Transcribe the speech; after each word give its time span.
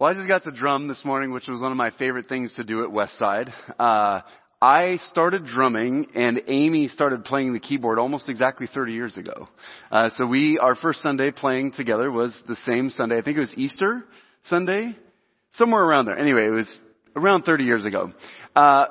Well, 0.00 0.08
I 0.08 0.14
just 0.14 0.28
got 0.28 0.44
to 0.44 0.50
drum 0.50 0.88
this 0.88 1.04
morning, 1.04 1.30
which 1.30 1.46
was 1.46 1.60
one 1.60 1.72
of 1.72 1.76
my 1.76 1.90
favorite 1.90 2.26
things 2.26 2.54
to 2.54 2.64
do 2.64 2.84
at 2.84 2.88
Westside. 2.88 3.52
Uh, 3.78 4.22
I 4.62 4.96
started 5.10 5.44
drumming 5.44 6.06
and 6.14 6.40
Amy 6.46 6.88
started 6.88 7.26
playing 7.26 7.52
the 7.52 7.60
keyboard 7.60 7.98
almost 7.98 8.30
exactly 8.30 8.66
30 8.66 8.94
years 8.94 9.18
ago. 9.18 9.50
Uh, 9.92 10.08
so 10.08 10.24
we, 10.24 10.58
our 10.58 10.74
first 10.74 11.02
Sunday 11.02 11.32
playing 11.32 11.72
together 11.72 12.10
was 12.10 12.34
the 12.48 12.56
same 12.56 12.88
Sunday. 12.88 13.18
I 13.18 13.20
think 13.20 13.36
it 13.36 13.40
was 13.40 13.54
Easter 13.58 14.02
Sunday, 14.44 14.96
somewhere 15.52 15.84
around 15.84 16.06
there. 16.06 16.16
Anyway, 16.18 16.46
it 16.46 16.50
was 16.50 16.80
around 17.14 17.42
30 17.42 17.64
years 17.64 17.84
ago. 17.84 18.10
Uh, 18.56 18.86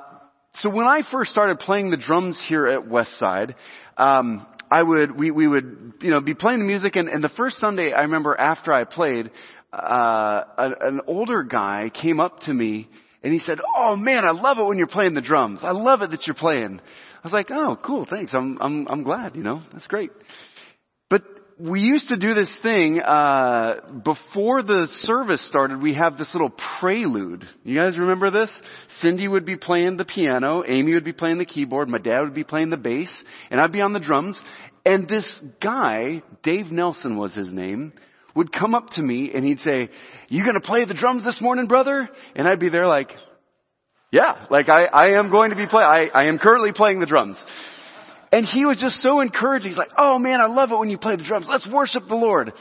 so 0.54 0.70
when 0.70 0.86
I 0.86 1.00
first 1.10 1.32
started 1.32 1.58
playing 1.58 1.90
the 1.90 1.96
drums 1.96 2.40
here 2.40 2.68
at 2.68 2.82
Westside, 2.84 3.56
um, 3.96 4.46
I 4.70 4.80
would, 4.80 5.18
we, 5.18 5.32
we 5.32 5.48
would, 5.48 5.94
you 6.02 6.10
know, 6.10 6.20
be 6.20 6.34
playing 6.34 6.60
the 6.60 6.66
music 6.66 6.94
and, 6.94 7.08
and 7.08 7.24
the 7.24 7.28
first 7.28 7.58
Sunday 7.58 7.92
I 7.92 8.02
remember 8.02 8.36
after 8.38 8.72
I 8.72 8.84
played, 8.84 9.32
uh, 9.72 10.42
an 10.56 11.00
older 11.06 11.42
guy 11.42 11.90
came 11.92 12.20
up 12.20 12.40
to 12.40 12.52
me 12.52 12.88
and 13.22 13.32
he 13.32 13.38
said, 13.38 13.60
"Oh 13.76 13.96
man, 13.96 14.24
I 14.24 14.32
love 14.32 14.58
it 14.58 14.64
when 14.64 14.78
you're 14.78 14.86
playing 14.86 15.14
the 15.14 15.20
drums. 15.20 15.60
I 15.62 15.72
love 15.72 16.02
it 16.02 16.10
that 16.10 16.26
you're 16.26 16.34
playing." 16.34 16.80
I 16.80 17.26
was 17.26 17.32
like, 17.32 17.50
"Oh, 17.50 17.76
cool, 17.82 18.06
thanks. 18.06 18.34
I'm 18.34 18.58
I'm 18.60 18.88
I'm 18.88 19.02
glad. 19.02 19.36
You 19.36 19.42
know, 19.42 19.62
that's 19.72 19.86
great." 19.86 20.10
But 21.08 21.22
we 21.60 21.80
used 21.80 22.08
to 22.08 22.16
do 22.16 22.32
this 22.32 22.54
thing 22.62 23.00
uh, 23.00 23.80
before 24.02 24.62
the 24.62 24.86
service 24.88 25.46
started. 25.46 25.82
We 25.82 25.94
have 25.94 26.16
this 26.16 26.34
little 26.34 26.50
prelude. 26.78 27.44
You 27.64 27.80
guys 27.80 27.98
remember 27.98 28.30
this? 28.30 28.62
Cindy 28.88 29.28
would 29.28 29.44
be 29.44 29.56
playing 29.56 29.96
the 29.98 30.04
piano, 30.04 30.64
Amy 30.66 30.94
would 30.94 31.04
be 31.04 31.12
playing 31.12 31.38
the 31.38 31.44
keyboard, 31.44 31.88
my 31.88 31.98
dad 31.98 32.20
would 32.20 32.34
be 32.34 32.44
playing 32.44 32.70
the 32.70 32.76
bass, 32.76 33.12
and 33.50 33.60
I'd 33.60 33.72
be 33.72 33.82
on 33.82 33.92
the 33.92 34.00
drums. 34.00 34.40
And 34.86 35.06
this 35.06 35.38
guy, 35.60 36.22
Dave 36.42 36.70
Nelson 36.72 37.18
was 37.18 37.34
his 37.34 37.52
name, 37.52 37.92
would 38.34 38.52
come 38.52 38.74
up 38.74 38.90
to 38.90 39.02
me 39.02 39.32
and 39.34 39.44
he'd 39.44 39.60
say, 39.60 39.90
you 40.28 40.44
gonna 40.44 40.60
play 40.60 40.84
the 40.84 40.94
drums 40.94 41.24
this 41.24 41.40
morning, 41.40 41.66
brother? 41.66 42.08
And 42.34 42.48
I'd 42.48 42.60
be 42.60 42.68
there 42.68 42.86
like, 42.86 43.12
yeah, 44.12 44.46
like 44.50 44.68
I, 44.68 44.84
I 44.86 45.18
am 45.18 45.30
going 45.30 45.50
to 45.50 45.56
be 45.56 45.66
play, 45.66 45.82
I, 45.82 46.06
I 46.12 46.24
am 46.26 46.38
currently 46.38 46.72
playing 46.72 47.00
the 47.00 47.06
drums. 47.06 47.42
And 48.32 48.46
he 48.46 48.64
was 48.64 48.78
just 48.78 49.00
so 49.00 49.20
encouraging. 49.20 49.70
He's 49.70 49.78
like, 49.78 49.92
oh 49.96 50.18
man, 50.18 50.40
I 50.40 50.46
love 50.46 50.70
it 50.72 50.78
when 50.78 50.90
you 50.90 50.98
play 50.98 51.16
the 51.16 51.24
drums. 51.24 51.46
Let's 51.48 51.66
worship 51.66 52.06
the 52.08 52.16
Lord. 52.16 52.52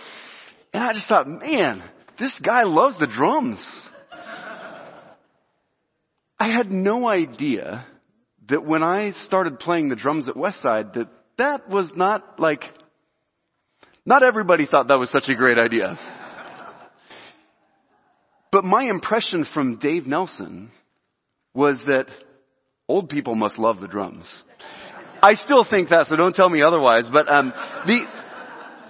And 0.73 0.83
I 0.83 0.93
just 0.93 1.07
thought, 1.07 1.27
man, 1.27 1.83
this 2.19 2.39
guy 2.39 2.63
loves 2.63 2.97
the 2.97 3.07
drums. 3.07 3.59
I 6.39 6.51
had 6.51 6.71
no 6.71 7.07
idea 7.07 7.85
that 8.47 8.65
when 8.65 8.81
I 8.81 9.11
started 9.11 9.59
playing 9.59 9.89
the 9.89 9.95
drums 9.95 10.29
at 10.29 10.35
Westside 10.35 10.93
that 10.93 11.09
that 11.37 11.69
was 11.69 11.91
not 11.95 12.39
like 12.39 12.63
not 14.05 14.23
everybody 14.23 14.65
thought 14.65 14.87
that 14.87 14.99
was 14.99 15.11
such 15.11 15.29
a 15.29 15.35
great 15.35 15.57
idea. 15.57 15.97
But 18.51 18.63
my 18.63 18.83
impression 18.83 19.45
from 19.45 19.77
Dave 19.77 20.07
Nelson 20.07 20.71
was 21.53 21.79
that 21.85 22.07
old 22.87 23.09
people 23.09 23.35
must 23.35 23.59
love 23.59 23.79
the 23.79 23.87
drums. 23.87 24.43
I 25.21 25.35
still 25.35 25.63
think 25.63 25.89
that, 25.89 26.07
so 26.07 26.15
don't 26.15 26.35
tell 26.35 26.49
me 26.49 26.61
otherwise. 26.61 27.07
But 27.11 27.29
um, 27.31 27.53
the 27.85 28.05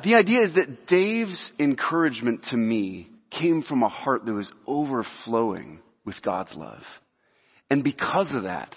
the 0.03 0.15
idea 0.15 0.41
is 0.41 0.53
that 0.53 0.87
Dave's 0.87 1.51
encouragement 1.59 2.43
to 2.45 2.57
me 2.57 3.09
came 3.29 3.61
from 3.61 3.83
a 3.83 3.89
heart 3.89 4.25
that 4.25 4.33
was 4.33 4.51
overflowing 4.65 5.79
with 6.05 6.21
God's 6.21 6.55
love, 6.55 6.83
and 7.69 7.83
because 7.83 8.33
of 8.33 8.43
that, 8.43 8.73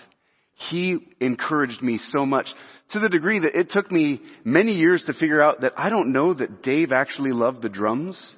he 0.70 0.98
encouraged 1.20 1.82
me 1.82 1.98
so 1.98 2.26
much 2.26 2.52
to 2.90 3.00
the 3.00 3.08
degree 3.08 3.40
that 3.40 3.58
it 3.58 3.70
took 3.70 3.90
me 3.90 4.20
many 4.44 4.72
years 4.72 5.04
to 5.04 5.14
figure 5.14 5.42
out 5.42 5.62
that 5.62 5.72
I 5.76 5.90
don't 5.90 6.12
know 6.12 6.34
that 6.34 6.62
Dave 6.62 6.92
actually 6.92 7.32
loved 7.32 7.62
the 7.62 7.68
drums. 7.68 8.34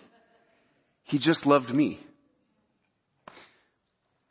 He 1.04 1.18
just 1.18 1.46
loved 1.46 1.70
me. 1.70 2.00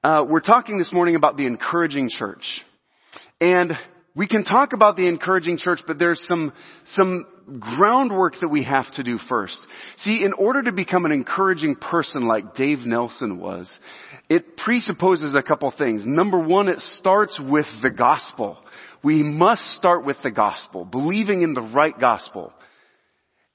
Uh, 0.03 0.25
we're 0.27 0.41
talking 0.41 0.77
this 0.77 0.91
morning 0.91 1.15
about 1.15 1.37
the 1.37 1.45
encouraging 1.45 2.09
church. 2.09 2.61
And 3.39 3.73
we 4.15 4.27
can 4.27 4.43
talk 4.43 4.73
about 4.73 4.95
the 4.95 5.07
encouraging 5.07 5.57
church, 5.57 5.81
but 5.87 5.97
there's 5.97 6.21
some, 6.27 6.53
some 6.85 7.25
groundwork 7.59 8.39
that 8.41 8.47
we 8.47 8.63
have 8.63 8.91
to 8.93 9.03
do 9.03 9.17
first. 9.17 9.57
See, 9.97 10.23
in 10.23 10.33
order 10.33 10.61
to 10.61 10.71
become 10.71 11.05
an 11.05 11.11
encouraging 11.11 11.75
person 11.75 12.27
like 12.27 12.53
Dave 12.53 12.79
Nelson 12.79 13.39
was, 13.39 13.67
it 14.29 14.55
presupposes 14.55 15.33
a 15.33 15.41
couple 15.41 15.71
things. 15.71 16.05
Number 16.05 16.39
one, 16.39 16.67
it 16.67 16.79
starts 16.79 17.39
with 17.39 17.65
the 17.81 17.89
gospel. 17.89 18.57
We 19.03 19.23
must 19.23 19.63
start 19.73 20.05
with 20.05 20.17
the 20.21 20.31
gospel, 20.31 20.85
believing 20.85 21.41
in 21.41 21.55
the 21.55 21.61
right 21.61 21.99
gospel. 21.99 22.53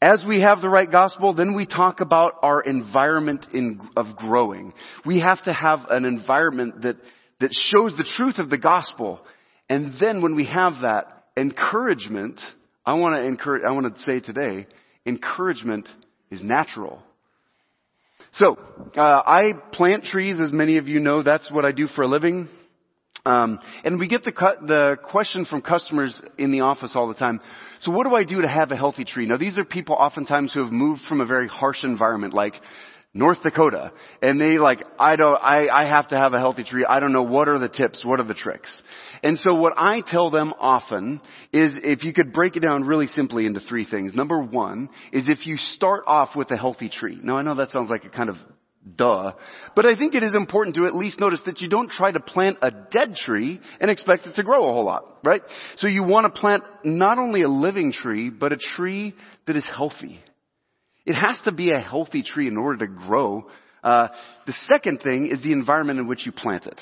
As 0.02 0.24
we 0.26 0.40
have 0.40 0.60
the 0.60 0.68
right 0.68 0.90
gospel, 0.90 1.34
then 1.34 1.54
we 1.54 1.66
talk 1.66 2.00
about 2.00 2.34
our 2.42 2.60
environment 2.60 3.46
in, 3.52 3.80
of 3.96 4.16
growing. 4.16 4.72
We 5.06 5.20
have 5.20 5.40
to 5.44 5.52
have 5.52 5.86
an 5.88 6.04
environment 6.04 6.82
that, 6.82 6.96
that 7.40 7.52
shows 7.52 7.96
the 7.96 8.04
truth 8.04 8.38
of 8.38 8.50
the 8.50 8.58
gospel 8.58 9.20
and 9.68 9.94
then 10.00 10.22
when 10.22 10.34
we 10.34 10.46
have 10.46 10.80
that 10.82 11.24
encouragement, 11.36 12.40
I 12.84 12.94
want 12.94 13.16
to 13.16 13.22
encourage, 13.24 13.62
I 13.64 13.72
want 13.72 13.94
to 13.94 14.02
say 14.02 14.20
today, 14.20 14.66
encouragement 15.04 15.88
is 16.30 16.42
natural. 16.42 17.02
So, 18.32 18.58
uh, 18.96 19.00
I 19.00 19.54
plant 19.72 20.04
trees, 20.04 20.40
as 20.40 20.52
many 20.52 20.76
of 20.78 20.88
you 20.88 21.00
know. 21.00 21.22
That's 21.22 21.50
what 21.50 21.64
I 21.64 21.72
do 21.72 21.86
for 21.86 22.02
a 22.02 22.08
living. 22.08 22.48
Um, 23.24 23.58
and 23.84 23.98
we 23.98 24.08
get 24.08 24.24
the, 24.24 24.32
the 24.62 24.96
question 25.02 25.44
from 25.44 25.60
customers 25.60 26.20
in 26.38 26.50
the 26.50 26.60
office 26.60 26.92
all 26.94 27.08
the 27.08 27.14
time. 27.14 27.40
So 27.80 27.90
what 27.90 28.06
do 28.06 28.14
I 28.14 28.24
do 28.24 28.40
to 28.42 28.48
have 28.48 28.70
a 28.70 28.76
healthy 28.76 29.04
tree? 29.04 29.26
Now 29.26 29.36
these 29.36 29.58
are 29.58 29.64
people 29.64 29.96
oftentimes 29.96 30.52
who 30.52 30.62
have 30.62 30.72
moved 30.72 31.02
from 31.02 31.20
a 31.20 31.26
very 31.26 31.46
harsh 31.46 31.84
environment 31.84 32.32
like 32.32 32.54
North 33.14 33.42
Dakota. 33.42 33.92
And 34.22 34.40
they 34.40 34.58
like, 34.58 34.84
I 34.98 35.16
don't, 35.16 35.36
I, 35.36 35.68
I 35.68 35.88
have 35.88 36.08
to 36.08 36.16
have 36.16 36.34
a 36.34 36.38
healthy 36.38 36.62
tree. 36.62 36.84
I 36.88 37.00
don't 37.00 37.12
know 37.12 37.22
what 37.22 37.48
are 37.48 37.58
the 37.58 37.68
tips, 37.68 38.04
what 38.04 38.20
are 38.20 38.24
the 38.24 38.34
tricks. 38.34 38.82
And 39.22 39.38
so 39.38 39.54
what 39.54 39.74
I 39.76 40.02
tell 40.02 40.30
them 40.30 40.52
often 40.58 41.20
is 41.52 41.78
if 41.82 42.04
you 42.04 42.12
could 42.12 42.32
break 42.32 42.56
it 42.56 42.60
down 42.60 42.84
really 42.84 43.06
simply 43.06 43.46
into 43.46 43.60
three 43.60 43.84
things. 43.84 44.14
Number 44.14 44.40
one 44.40 44.90
is 45.12 45.26
if 45.26 45.46
you 45.46 45.56
start 45.56 46.04
off 46.06 46.36
with 46.36 46.50
a 46.50 46.56
healthy 46.56 46.88
tree. 46.88 47.18
Now 47.22 47.36
I 47.36 47.42
know 47.42 47.54
that 47.56 47.70
sounds 47.70 47.90
like 47.90 48.04
a 48.04 48.10
kind 48.10 48.28
of 48.28 48.36
duh, 48.96 49.32
but 49.74 49.86
I 49.86 49.96
think 49.96 50.14
it 50.14 50.22
is 50.22 50.34
important 50.34 50.76
to 50.76 50.86
at 50.86 50.94
least 50.94 51.18
notice 51.20 51.40
that 51.46 51.60
you 51.60 51.68
don't 51.68 51.90
try 51.90 52.10
to 52.10 52.20
plant 52.20 52.58
a 52.62 52.70
dead 52.70 53.14
tree 53.14 53.60
and 53.80 53.90
expect 53.90 54.26
it 54.26 54.34
to 54.36 54.42
grow 54.42 54.68
a 54.68 54.72
whole 54.72 54.84
lot, 54.84 55.18
right? 55.24 55.42
So 55.76 55.88
you 55.88 56.04
want 56.04 56.32
to 56.32 56.40
plant 56.40 56.62
not 56.84 57.18
only 57.18 57.42
a 57.42 57.48
living 57.48 57.92
tree, 57.92 58.30
but 58.30 58.52
a 58.52 58.56
tree 58.56 59.14
that 59.46 59.56
is 59.56 59.64
healthy. 59.64 60.20
It 61.08 61.14
has 61.14 61.40
to 61.46 61.52
be 61.52 61.70
a 61.70 61.80
healthy 61.80 62.22
tree 62.22 62.48
in 62.48 62.58
order 62.58 62.86
to 62.86 62.92
grow. 62.92 63.46
Uh, 63.82 64.08
the 64.46 64.52
second 64.52 65.00
thing 65.00 65.28
is 65.28 65.40
the 65.40 65.52
environment 65.52 65.98
in 65.98 66.06
which 66.06 66.26
you 66.26 66.32
plant 66.32 66.66
it. 66.66 66.78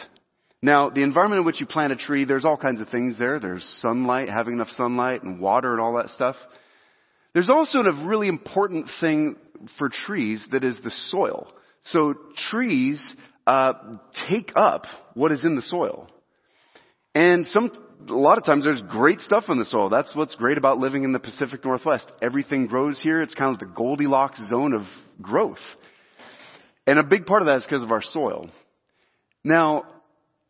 Now, 0.60 0.91
the 0.91 1.04
environment 1.04 1.42
in 1.42 1.47
which 1.47 1.60
you 1.60 1.66
plant 1.66 1.92
a 1.92 1.97
tree, 1.97 2.25
there's 2.25 2.44
all 2.44 2.56
kinds 2.56 2.81
of 2.81 2.88
things 2.88 3.16
there. 3.20 3.38
There's 3.38 3.62
sunlight, 3.82 4.28
having 4.28 4.54
enough 4.54 4.70
sunlight 4.70 5.22
and 5.22 5.38
water 5.38 5.70
and 5.70 5.81
all 5.81 5.97
that 5.98 6.10
stuff. 6.10 6.34
There's 7.34 7.48
also 7.48 7.78
a 7.82 8.04
really 8.04 8.26
important 8.26 8.91
thing 9.00 9.37
for 9.78 9.91
trees 9.91 10.44
that 10.50 10.64
is 10.64 10.81
the 10.82 10.91
soil. 10.91 11.47
So 11.84 12.14
trees 12.50 13.14
uh, 13.47 13.75
take 14.28 14.54
up 14.56 14.87
what 15.14 15.31
is 15.31 15.44
in 15.44 15.54
the 15.54 15.62
soil. 15.62 16.10
And 17.16 17.47
some, 17.47 17.72
a 18.10 18.12
lot 18.12 18.37
of 18.37 18.44
times 18.44 18.65
there's 18.65 18.82
great 18.82 19.22
stuff 19.22 19.44
in 19.49 19.59
the 19.59 19.65
soil. 19.65 19.88
That's 19.88 20.15
what's 20.15 20.34
great 20.34 20.59
about 20.59 20.77
living 20.77 21.03
in 21.03 21.12
the 21.12 21.19
Pacific 21.19 21.65
Northwest. 21.65 22.12
Everything 22.21 22.66
grows 22.66 23.00
here. 23.00 23.22
It's 23.22 23.32
kind 23.32 23.54
of 23.54 23.59
the 23.59 23.75
Goldilocks 23.75 24.38
zone 24.50 24.75
of 24.75 24.82
growth. 25.22 25.62
And 26.87 26.99
a 26.99 27.03
big 27.03 27.25
part 27.25 27.41
of 27.41 27.47
that 27.47 27.56
is 27.56 27.65
because 27.65 27.82
of 27.82 27.91
our 27.91 28.03
soil. 28.03 28.50
Now, 29.43 29.84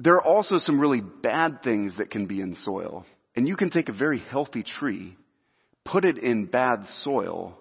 there 0.00 0.14
are 0.14 0.24
also 0.24 0.58
some 0.58 0.80
really 0.80 1.00
bad 1.00 1.62
things 1.62 1.98
that 1.98 2.10
can 2.10 2.26
be 2.26 2.40
in 2.40 2.56
soil. 2.56 3.06
And 3.36 3.46
you 3.46 3.54
can 3.54 3.70
take 3.70 3.88
a 3.88 3.92
very 3.92 4.18
healthy 4.18 4.64
tree, 4.64 5.16
put 5.84 6.04
it 6.04 6.18
in 6.18 6.46
bad 6.46 6.86
soil, 6.88 7.56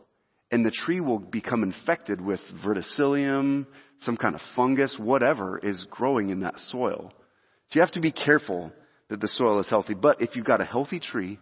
and 0.50 0.66
the 0.66 0.72
tree 0.72 1.00
will 1.00 1.20
become 1.20 1.62
infected 1.62 2.20
with 2.20 2.40
verticillium, 2.66 3.68
some 4.00 4.18
kind 4.18 4.34
of 4.34 4.42
fungus, 4.56 4.98
whatever 4.98 5.60
is 5.60 5.86
growing 5.92 6.32
in 6.32 6.40
that 6.40 6.60
soil. 6.60 7.14
So 7.68 7.76
you 7.76 7.82
have 7.82 7.92
to 7.92 8.02
be 8.02 8.12
careful 8.12 8.72
that 9.10 9.22
the 9.22 9.28
soil 9.28 9.60
is 9.60 9.70
healthy. 9.70 9.94
But 9.94 10.22
if 10.22 10.36
you've 10.36 10.46
got 10.46 10.62
a 10.62 10.66
healthy 10.66 11.00
tree, 11.00 11.40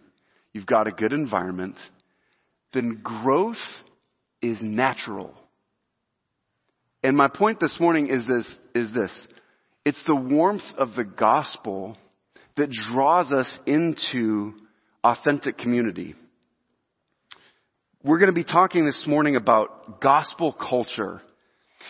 you've 0.52 0.66
got 0.66 0.86
a 0.86 0.92
good 0.92 1.12
environment, 1.12 1.76
then 2.72 3.00
growth 3.02 3.56
is 4.42 4.60
natural. 4.60 5.34
And 7.02 7.16
my 7.16 7.28
point 7.28 7.60
this 7.60 7.78
morning 7.78 8.08
is 8.08 8.26
this, 8.26 8.52
is 8.74 8.92
this. 8.92 9.28
It's 9.84 10.02
the 10.06 10.16
warmth 10.16 10.64
of 10.78 10.94
the 10.94 11.04
gospel 11.04 11.96
that 12.56 12.70
draws 12.70 13.32
us 13.32 13.58
into 13.66 14.54
authentic 15.02 15.58
community. 15.58 16.14
We're 18.02 18.18
going 18.18 18.30
to 18.30 18.34
be 18.34 18.44
talking 18.44 18.84
this 18.84 19.06
morning 19.06 19.36
about 19.36 20.00
gospel 20.00 20.52
culture. 20.52 21.20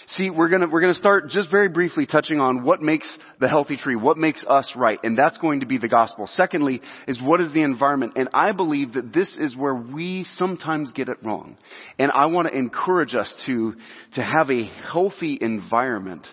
See, 0.06 0.30
we're 0.30 0.48
gonna, 0.48 0.68
we're 0.68 0.80
gonna 0.80 0.94
start 0.94 1.28
just 1.28 1.50
very 1.50 1.68
briefly 1.68 2.06
touching 2.06 2.40
on 2.40 2.62
what 2.62 2.82
makes 2.82 3.18
the 3.40 3.48
healthy 3.48 3.76
tree, 3.76 3.96
what 3.96 4.18
makes 4.18 4.44
us 4.44 4.72
right, 4.76 4.98
and 5.02 5.16
that's 5.16 5.38
going 5.38 5.60
to 5.60 5.66
be 5.66 5.78
the 5.78 5.88
gospel. 5.88 6.26
Secondly, 6.26 6.82
is 7.08 7.20
what 7.20 7.40
is 7.40 7.52
the 7.52 7.62
environment, 7.62 8.14
and 8.16 8.28
I 8.34 8.52
believe 8.52 8.94
that 8.94 9.12
this 9.12 9.36
is 9.36 9.56
where 9.56 9.74
we 9.74 10.24
sometimes 10.24 10.92
get 10.92 11.08
it 11.08 11.18
wrong. 11.22 11.56
And 11.98 12.12
I 12.12 12.26
want 12.26 12.48
to 12.48 12.56
encourage 12.56 13.14
us 13.14 13.34
to, 13.46 13.74
to 14.14 14.22
have 14.22 14.50
a 14.50 14.64
healthy 14.64 15.38
environment 15.40 16.26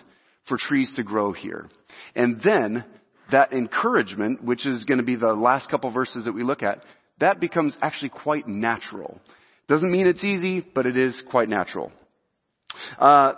for 0.46 0.56
trees 0.58 0.94
to 0.96 1.02
grow 1.02 1.32
here. 1.32 1.68
And 2.14 2.40
then, 2.42 2.84
that 3.30 3.52
encouragement, 3.52 4.44
which 4.44 4.66
is 4.66 4.84
to 4.84 5.02
be 5.02 5.16
the 5.16 5.32
last 5.32 5.70
couple 5.70 5.90
verses 5.90 6.26
that 6.26 6.32
we 6.32 6.42
look 6.42 6.62
at, 6.62 6.82
that 7.18 7.40
becomes 7.40 7.76
actually 7.80 8.10
quite 8.10 8.46
natural. 8.46 9.20
Doesn't 9.68 9.90
mean 9.90 10.06
it's 10.06 10.24
easy, 10.24 10.60
but 10.60 10.86
it 10.86 10.96
is 10.96 11.22
quite 11.30 11.48
natural. 11.48 11.92
Uh, 12.98 13.34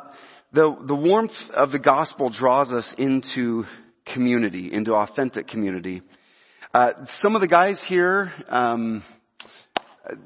the, 0.53 0.77
the 0.87 0.95
warmth 0.95 1.33
of 1.55 1.73
the 1.73 1.79
gospel 1.79 2.31
draws 2.31 2.71
us 2.71 2.95
into 2.97 3.65
community, 4.07 4.73
into 4.73 4.95
authentic 4.95 5.49
community. 5.49 6.03
Uh, 6.73 6.91
some 7.21 7.35
of 7.35 7.41
the 7.41 7.49
guys 7.49 7.83
here, 7.89 8.33
um, 8.49 9.03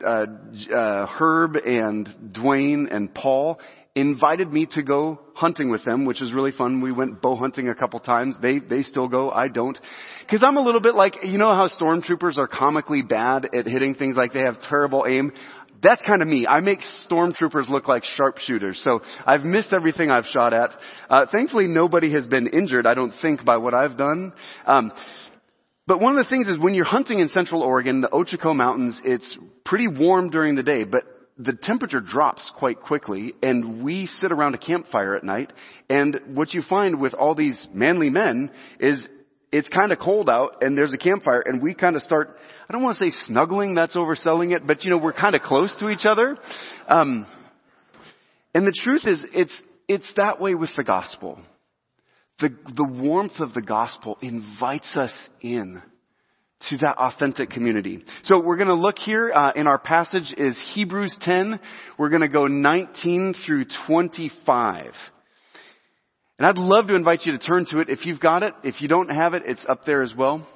uh, 0.04 0.26
uh, 0.74 1.06
Herb 1.06 1.56
and 1.56 2.08
Dwayne 2.32 2.92
and 2.94 3.14
Paul, 3.14 3.60
invited 3.94 4.52
me 4.52 4.66
to 4.72 4.82
go 4.82 5.18
hunting 5.34 5.70
with 5.70 5.84
them, 5.84 6.04
which 6.04 6.22
is 6.22 6.32
really 6.32 6.52
fun. 6.52 6.80
We 6.80 6.92
went 6.92 7.20
bow 7.20 7.36
hunting 7.36 7.68
a 7.68 7.74
couple 7.74 8.00
times. 8.00 8.36
They, 8.40 8.58
they 8.60 8.82
still 8.82 9.08
go. 9.08 9.30
I 9.30 9.48
don't. 9.48 9.78
Cause 10.30 10.42
I'm 10.44 10.56
a 10.56 10.60
little 10.60 10.80
bit 10.80 10.94
like, 10.94 11.24
you 11.24 11.38
know 11.38 11.54
how 11.54 11.68
stormtroopers 11.68 12.38
are 12.38 12.46
comically 12.46 13.02
bad 13.02 13.48
at 13.54 13.66
hitting 13.66 13.94
things 13.94 14.16
like 14.16 14.32
they 14.32 14.42
have 14.42 14.60
terrible 14.62 15.04
aim? 15.08 15.32
That's 15.80 16.02
kind 16.02 16.22
of 16.22 16.28
me. 16.28 16.46
I 16.46 16.60
make 16.60 16.80
stormtroopers 16.80 17.68
look 17.68 17.86
like 17.88 18.04
sharpshooters. 18.04 18.82
So 18.82 19.00
I've 19.24 19.42
missed 19.42 19.72
everything 19.72 20.10
I've 20.10 20.26
shot 20.26 20.52
at. 20.52 20.70
Uh, 21.08 21.26
thankfully 21.30 21.66
nobody 21.66 22.12
has 22.12 22.26
been 22.26 22.48
injured, 22.48 22.86
I 22.86 22.94
don't 22.94 23.14
think, 23.22 23.44
by 23.44 23.58
what 23.58 23.74
I've 23.74 23.96
done. 23.96 24.32
Um, 24.66 24.92
but 25.86 26.00
one 26.00 26.18
of 26.18 26.24
the 26.24 26.28
things 26.28 26.48
is 26.48 26.58
when 26.58 26.74
you're 26.74 26.84
hunting 26.84 27.20
in 27.20 27.28
central 27.28 27.62
Oregon, 27.62 28.00
the 28.00 28.08
Ochoco 28.08 28.54
Mountains, 28.54 29.00
it's 29.04 29.38
pretty 29.64 29.88
warm 29.88 30.30
during 30.30 30.54
the 30.54 30.62
day, 30.62 30.84
but 30.84 31.04
the 31.38 31.52
temperature 31.52 32.00
drops 32.00 32.50
quite 32.54 32.80
quickly 32.80 33.32
and 33.42 33.82
we 33.82 34.06
sit 34.06 34.32
around 34.32 34.54
a 34.54 34.58
campfire 34.58 35.14
at 35.14 35.22
night 35.22 35.52
and 35.88 36.20
what 36.34 36.52
you 36.52 36.62
find 36.62 37.00
with 37.00 37.14
all 37.14 37.36
these 37.36 37.68
manly 37.72 38.10
men 38.10 38.50
is 38.80 39.08
it's 39.50 39.68
kind 39.68 39.92
of 39.92 39.98
cold 39.98 40.28
out 40.28 40.62
and 40.62 40.76
there's 40.76 40.92
a 40.92 40.98
campfire 40.98 41.42
and 41.44 41.62
we 41.62 41.74
kind 41.74 41.96
of 41.96 42.02
start, 42.02 42.36
I 42.68 42.72
don't 42.72 42.82
want 42.82 42.98
to 42.98 43.10
say 43.10 43.16
snuggling, 43.24 43.74
that's 43.74 43.96
overselling 43.96 44.54
it, 44.54 44.66
but 44.66 44.84
you 44.84 44.90
know, 44.90 44.98
we're 44.98 45.12
kind 45.12 45.34
of 45.34 45.42
close 45.42 45.74
to 45.76 45.88
each 45.88 46.04
other. 46.04 46.36
Um, 46.86 47.26
and 48.54 48.66
the 48.66 48.74
truth 48.82 49.02
is, 49.06 49.24
it's, 49.32 49.62
it's 49.86 50.12
that 50.16 50.40
way 50.40 50.54
with 50.54 50.70
the 50.76 50.84
gospel. 50.84 51.38
The, 52.40 52.50
the 52.74 52.84
warmth 52.84 53.40
of 53.40 53.54
the 53.54 53.62
gospel 53.62 54.18
invites 54.20 54.96
us 54.96 55.28
in 55.40 55.82
to 56.60 56.76
that 56.78 56.96
authentic 56.98 57.50
community. 57.50 58.04
So 58.24 58.42
we're 58.42 58.56
going 58.56 58.68
to 58.68 58.74
look 58.74 58.98
here 58.98 59.30
uh, 59.32 59.52
in 59.54 59.66
our 59.66 59.78
passage 59.78 60.34
is 60.36 60.58
Hebrews 60.74 61.16
10. 61.20 61.60
We're 61.98 62.08
going 62.08 62.22
to 62.22 62.28
go 62.28 62.46
19 62.46 63.34
through 63.46 63.66
25. 63.86 64.92
And 66.38 66.46
I'd 66.46 66.58
love 66.58 66.86
to 66.86 66.94
invite 66.94 67.26
you 67.26 67.32
to 67.32 67.38
turn 67.38 67.66
to 67.66 67.80
it 67.80 67.88
if 67.88 68.06
you've 68.06 68.20
got 68.20 68.42
it. 68.44 68.54
If 68.62 68.80
you 68.80 68.88
don't 68.88 69.08
have 69.08 69.34
it, 69.34 69.42
it's 69.46 69.66
up 69.66 69.84
there 69.84 70.02
as 70.02 70.14
well. 70.14 70.46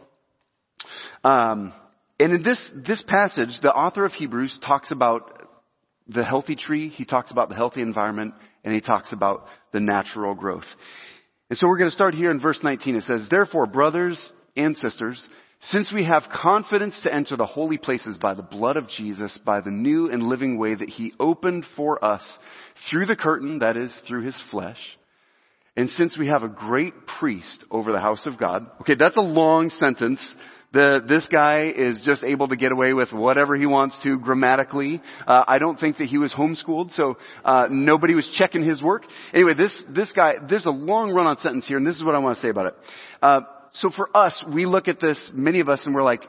Um, 1.25 1.73
and 2.21 2.35
in 2.35 2.43
this 2.43 2.71
this 2.75 3.03
passage, 3.03 3.61
the 3.61 3.73
author 3.73 4.05
of 4.05 4.13
Hebrews 4.13 4.61
talks 4.65 4.93
about 4.93 5.49
the 6.07 6.25
healthy 6.25 6.55
tree. 6.55 6.89
He 6.89 7.05
talks 7.05 7.33
about 7.33 7.49
the 7.49 7.57
healthy 7.57 7.81
environment, 7.81 8.35
and 8.65 8.75
he 8.75 8.81
talks 8.81 9.13
about 9.13 9.47
the 9.73 9.81
natural 9.81 10.35
growth. 10.35 10.67
And 11.51 11.59
so 11.59 11.67
we're 11.67 11.79
going 11.79 11.91
to 11.91 11.95
start 11.95 12.15
here 12.15 12.31
in 12.31 12.41
verse 12.41 12.63
19. 12.63 12.97
It 12.97 13.03
says, 13.03 13.29
"Therefore, 13.29 13.67
brothers 13.67 14.33
and 14.57 14.77
sisters." 14.77 15.29
Since 15.65 15.93
we 15.93 16.03
have 16.05 16.25
confidence 16.29 17.01
to 17.03 17.15
enter 17.15 17.37
the 17.37 17.47
holy 17.47 17.79
places 17.79 18.19
by 18.19 18.35
the 18.35 18.43
blood 18.43 18.77
of 18.77 18.89
Jesus, 18.89 19.39
by 19.39 19.61
the 19.61 19.71
new 19.71 20.11
and 20.11 20.25
living 20.25 20.59
way 20.59 20.75
that 20.75 20.89
he 20.89 21.15
opened 21.21 21.65
for 21.77 22.05
us 22.05 22.37
through 22.91 23.07
the 23.07 23.15
curtain, 23.15 23.61
that 23.61 23.77
is, 23.77 23.97
through 24.09 24.23
his 24.23 24.37
flesh, 24.51 24.99
and 25.77 25.89
since 25.89 26.19
we 26.19 26.29
have 26.29 26.43
a 26.43 26.49
great 26.49 27.07
priest 27.07 27.65
over 27.71 27.93
the 27.93 28.01
house 28.01 28.27
of 28.27 28.39
God, 28.39 28.67
okay, 28.83 28.95
that's 28.95 29.17
a 29.17 29.23
long 29.23 29.71
sentence. 29.71 30.35
The, 30.73 31.03
this 31.07 31.29
guy 31.29 31.71
is 31.75 32.03
just 32.05 32.25
able 32.25 32.49
to 32.49 32.57
get 32.57 32.73
away 32.73 32.95
with 32.95 33.13
whatever 33.13 33.55
he 33.57 33.67
wants 33.67 33.99
to 34.05 34.19
grammatically. 34.19 35.03
Uh, 35.27 35.45
I 35.47 35.59
don't 35.59 35.79
think 35.79 35.99
that 35.99 36.07
he 36.07 36.17
was 36.17 36.33
homeschooled, 36.33 36.93
so 36.93 37.19
uh, 37.45 37.67
nobody 37.71 38.15
was 38.15 38.27
checking 38.39 38.65
his 38.65 38.83
work. 38.83 39.05
Anyway, 39.35 39.53
this 39.55 39.83
this 39.89 40.13
guy, 40.13 40.35
there's 40.49 40.65
a 40.65 40.71
long 40.71 41.13
run-on 41.13 41.39
sentence 41.39 41.67
here, 41.67 41.77
and 41.77 41.87
this 41.87 41.97
is 41.97 42.03
what 42.03 42.15
I 42.15 42.19
want 42.19 42.37
to 42.37 42.41
say 42.41 42.49
about 42.49 42.67
it. 42.67 42.75
Uh, 43.21 43.41
so 43.73 43.91
for 43.91 44.15
us, 44.17 44.43
we 44.53 44.65
look 44.65 44.89
at 44.89 45.01
this, 45.01 45.31
many 45.35 45.61
of 45.61 45.69
us, 45.69 45.85
and 45.87 45.95
we're 45.95 46.03
like, 46.03 46.25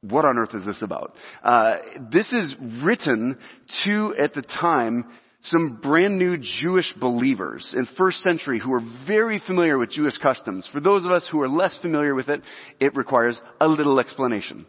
what 0.00 0.24
on 0.24 0.38
earth 0.38 0.54
is 0.54 0.66
this 0.66 0.82
about? 0.82 1.14
Uh, 1.42 1.76
this 2.12 2.32
is 2.32 2.54
written 2.82 3.38
to, 3.84 4.14
at 4.18 4.34
the 4.34 4.42
time, 4.42 5.06
some 5.44 5.78
brand 5.82 6.18
new 6.18 6.38
Jewish 6.38 6.92
believers 6.94 7.74
in 7.76 7.86
first 7.98 8.22
century 8.22 8.58
who 8.58 8.72
are 8.72 8.82
very 9.06 9.38
familiar 9.38 9.76
with 9.76 9.90
Jewish 9.90 10.16
customs. 10.16 10.66
For 10.72 10.80
those 10.80 11.04
of 11.04 11.12
us 11.12 11.28
who 11.30 11.42
are 11.42 11.48
less 11.48 11.76
familiar 11.78 12.14
with 12.14 12.30
it, 12.30 12.40
it 12.80 12.96
requires 12.96 13.40
a 13.60 13.68
little 13.68 14.00
explanation. 14.00 14.64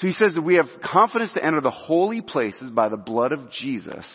So 0.00 0.06
he 0.06 0.14
says 0.14 0.34
that 0.34 0.42
we 0.42 0.54
have 0.54 0.66
confidence 0.82 1.34
to 1.34 1.44
enter 1.44 1.60
the 1.60 1.70
holy 1.70 2.22
places 2.22 2.70
by 2.70 2.88
the 2.88 2.96
blood 2.96 3.32
of 3.32 3.50
Jesus. 3.50 4.06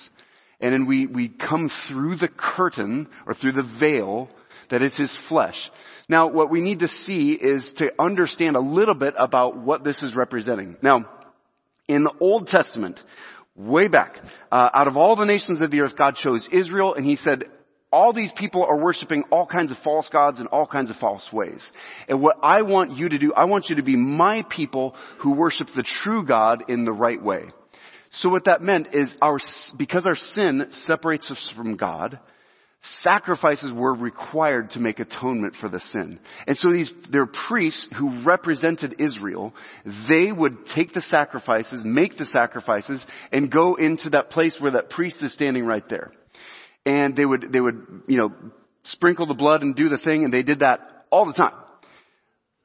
And 0.59 0.73
then 0.73 0.87
we, 0.87 1.05
we 1.05 1.29
come 1.29 1.69
through 1.87 2.15
the 2.15 2.27
curtain 2.27 3.07
or 3.27 3.35
through 3.35 3.53
the 3.53 3.77
veil 3.79 4.27
that 4.71 4.81
is 4.81 4.97
his 4.97 5.15
flesh. 5.29 5.57
Now, 6.09 6.27
what 6.27 6.49
we 6.49 6.61
need 6.61 6.79
to 6.79 6.87
see 6.87 7.33
is 7.33 7.73
to 7.77 7.91
understand 7.99 8.55
a 8.55 8.59
little 8.59 8.95
bit 8.95 9.13
about 9.17 9.55
what 9.55 9.83
this 9.83 10.01
is 10.01 10.15
representing. 10.15 10.77
Now, 10.81 11.05
in 11.87 12.03
the 12.03 12.13
Old 12.19 12.47
Testament, 12.47 12.99
way 13.55 13.87
back, 13.87 14.17
uh, 14.51 14.69
out 14.73 14.87
of 14.87 14.97
all 14.97 15.15
the 15.15 15.25
nations 15.25 15.61
of 15.61 15.71
the 15.71 15.81
earth, 15.81 15.95
God 15.97 16.15
chose 16.15 16.47
Israel, 16.51 16.93
and 16.93 17.05
He 17.05 17.15
said, 17.15 17.45
all 17.91 18.13
these 18.13 18.31
people 18.31 18.63
are 18.63 18.77
worshiping 18.77 19.25
all 19.31 19.45
kinds 19.45 19.69
of 19.69 19.77
false 19.79 20.07
gods 20.07 20.39
in 20.39 20.47
all 20.47 20.65
kinds 20.65 20.89
of 20.89 20.95
false 20.95 21.27
ways. 21.33 21.69
And 22.07 22.21
what 22.21 22.37
I 22.41 22.61
want 22.61 22.91
you 22.91 23.09
to 23.09 23.19
do, 23.19 23.33
I 23.33 23.45
want 23.45 23.69
you 23.69 23.75
to 23.75 23.83
be 23.83 23.97
my 23.97 24.45
people 24.49 24.95
who 25.19 25.35
worship 25.35 25.67
the 25.75 25.83
true 25.83 26.25
God 26.25 26.63
in 26.69 26.85
the 26.85 26.93
right 26.93 27.21
way. 27.21 27.43
So 28.11 28.29
what 28.29 28.45
that 28.45 28.61
meant 28.61 28.93
is 28.93 29.13
our, 29.21 29.39
because 29.77 30.05
our 30.05 30.15
sin 30.15 30.67
separates 30.71 31.29
us 31.31 31.53
from 31.55 31.75
God, 31.75 32.19
sacrifices 32.81 33.71
were 33.71 33.93
required 33.93 34.71
to 34.71 34.79
make 34.79 34.99
atonement 34.99 35.55
for 35.55 35.69
the 35.69 35.79
sin. 35.79 36.19
And 36.47 36.57
so 36.57 36.71
these, 36.71 36.91
their 37.11 37.27
priests 37.27 37.87
who 37.97 38.23
represented 38.23 38.95
Israel, 38.99 39.53
they 40.07 40.31
would 40.31 40.65
take 40.65 40.91
the 40.93 41.01
sacrifices, 41.01 41.83
make 41.85 42.17
the 42.17 42.25
sacrifices, 42.25 43.05
and 43.31 43.51
go 43.51 43.75
into 43.75 44.11
that 44.11 44.31
place 44.31 44.57
where 44.59 44.71
that 44.71 44.89
priest 44.89 45.21
is 45.21 45.33
standing 45.33 45.65
right 45.65 45.87
there. 45.89 46.11
And 46.85 47.15
they 47.15 47.25
would, 47.25 47.51
they 47.51 47.59
would, 47.59 48.03
you 48.07 48.17
know, 48.17 48.31
sprinkle 48.83 49.27
the 49.27 49.35
blood 49.35 49.61
and 49.61 49.75
do 49.75 49.89
the 49.89 49.99
thing, 49.99 50.23
and 50.23 50.33
they 50.33 50.41
did 50.41 50.61
that 50.61 51.05
all 51.11 51.25
the 51.25 51.33
time. 51.33 51.53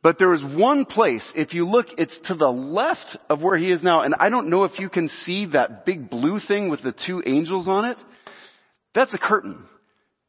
But 0.03 0.19
there 0.19 0.31
was 0.31 0.43
one 0.43 0.87
place, 0.87 1.31
if 1.35 1.53
you 1.53 1.67
look, 1.67 1.89
it's 1.99 2.19
to 2.27 2.35
the 2.35 2.49
left 2.49 3.19
of 3.29 3.43
where 3.43 3.59
he 3.59 3.71
is 3.71 3.83
now, 3.83 4.03
and 4.03 4.15
I 4.19 4.31
don't 4.31 4.49
know 4.49 4.65
if 4.65 4.79
you 4.79 4.89
can 4.89 5.09
see 5.09 5.47
that 5.47 5.85
big 5.85 6.09
blue 6.09 6.39
thing 6.39 6.71
with 6.71 6.83
the 6.83 6.93
two 6.93 7.23
angels 7.27 7.69
on 7.69 7.87
it. 7.87 7.99
That's 8.95 9.13
a 9.13 9.19
curtain. 9.19 9.65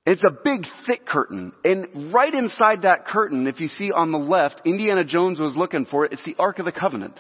It's 0.08 0.24
a 0.24 0.32
big 0.32 0.66
thick 0.86 1.06
curtain. 1.06 1.52
And 1.66 2.14
right 2.14 2.34
inside 2.34 2.84
that 2.84 3.08
curtain, 3.08 3.46
if 3.46 3.60
you 3.60 3.68
see 3.68 3.92
on 3.92 4.14
the 4.14 4.18
left, 4.18 4.62
Indiana 4.64 5.04
Jones 5.04 5.38
was 5.38 5.58
looking 5.58 5.86
for 5.86 6.06
it, 6.06 6.14
it's 6.14 6.24
the 6.24 6.38
Ark 6.40 6.60
of 6.60 6.66
the 6.66 6.72
Covenant. 6.72 7.20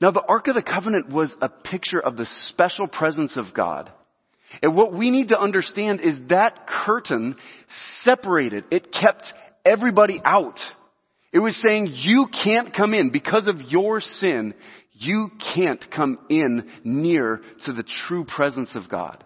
Now 0.00 0.12
the 0.12 0.22
Ark 0.22 0.48
of 0.48 0.54
the 0.54 0.62
Covenant 0.62 1.10
was 1.10 1.36
a 1.42 1.50
picture 1.50 2.00
of 2.00 2.16
the 2.16 2.24
special 2.24 2.88
presence 2.88 3.36
of 3.36 3.52
God. 3.52 3.92
And 4.62 4.74
what 4.74 4.94
we 4.94 5.10
need 5.10 5.28
to 5.28 5.38
understand 5.38 6.00
is 6.00 6.18
that 6.30 6.66
curtain 6.66 7.36
separated. 8.00 8.64
It 8.70 8.90
kept 8.90 9.34
everybody 9.66 10.22
out. 10.24 10.58
It 11.34 11.40
was 11.40 11.54
saying 11.54 11.88
you 11.90 12.28
can't 12.28 12.72
come 12.72 12.94
in 12.94 13.10
because 13.10 13.46
of 13.46 13.60
your 13.60 14.00
sin. 14.00 14.54
You 14.94 15.32
can't 15.54 15.84
come 15.90 16.18
in 16.30 16.70
near 16.82 17.42
to 17.66 17.74
the 17.74 17.82
true 17.82 18.24
presence 18.24 18.74
of 18.74 18.88
God 18.88 19.22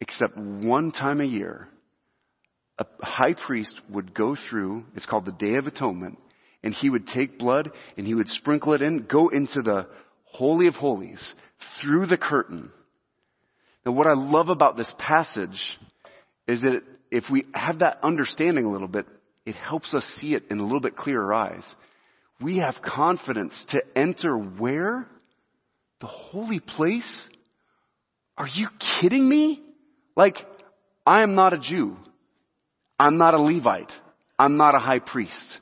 except 0.00 0.36
one 0.36 0.92
time 0.92 1.20
a 1.20 1.24
year, 1.24 1.68
a 2.78 2.86
high 3.02 3.34
priest 3.34 3.78
would 3.90 4.14
go 4.14 4.34
through, 4.34 4.84
it's 4.96 5.06
called 5.06 5.26
the 5.26 5.32
Day 5.32 5.56
of 5.56 5.66
Atonement, 5.66 6.18
and 6.62 6.74
he 6.74 6.88
would 6.90 7.06
take 7.06 7.38
blood 7.38 7.70
and 7.96 8.06
he 8.06 8.14
would 8.14 8.28
sprinkle 8.28 8.72
it 8.72 8.82
in, 8.82 9.06
go 9.08 9.28
into 9.28 9.62
the 9.62 9.86
Holy 10.24 10.66
of 10.66 10.74
Holies 10.74 11.22
through 11.80 12.06
the 12.06 12.16
curtain. 12.16 12.70
Now 13.84 13.92
what 13.92 14.06
I 14.06 14.14
love 14.14 14.48
about 14.48 14.76
this 14.76 14.92
passage 14.98 15.60
is 16.46 16.62
that 16.62 16.82
if 17.10 17.24
we 17.30 17.44
have 17.54 17.80
that 17.80 17.98
understanding 18.02 18.64
a 18.64 18.70
little 18.70 18.88
bit, 18.88 19.06
it 19.44 19.56
helps 19.56 19.94
us 19.94 20.04
see 20.18 20.34
it 20.34 20.44
in 20.50 20.58
a 20.60 20.62
little 20.62 20.80
bit 20.80 20.96
clearer 20.96 21.32
eyes. 21.32 21.64
We 22.40 22.58
have 22.58 22.76
confidence 22.82 23.66
to 23.70 23.82
enter 23.96 24.36
where? 24.36 25.06
The 26.00 26.06
holy 26.06 26.60
place? 26.60 27.28
Are 28.38 28.48
you 28.48 28.68
kidding 29.00 29.28
me? 29.28 29.62
Like, 30.20 30.36
I 31.06 31.22
am 31.22 31.34
not 31.34 31.54
a 31.54 31.58
Jew. 31.58 31.96
I'm 32.98 33.16
not 33.16 33.32
a 33.32 33.38
Levite. 33.38 33.90
I'm 34.38 34.58
not 34.58 34.74
a 34.74 34.78
high 34.78 34.98
priest. 34.98 35.58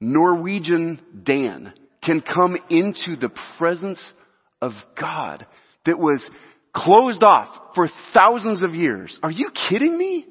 Norwegian 0.00 1.00
Dan 1.22 1.72
can 2.02 2.20
come 2.20 2.56
into 2.68 3.14
the 3.14 3.30
presence 3.58 4.12
of 4.60 4.72
God 5.00 5.46
that 5.86 6.00
was 6.00 6.28
closed 6.74 7.22
off 7.22 7.76
for 7.76 7.88
thousands 8.12 8.62
of 8.62 8.74
years. 8.74 9.16
Are 9.22 9.30
you 9.30 9.52
kidding 9.52 9.96
me? 9.96 10.26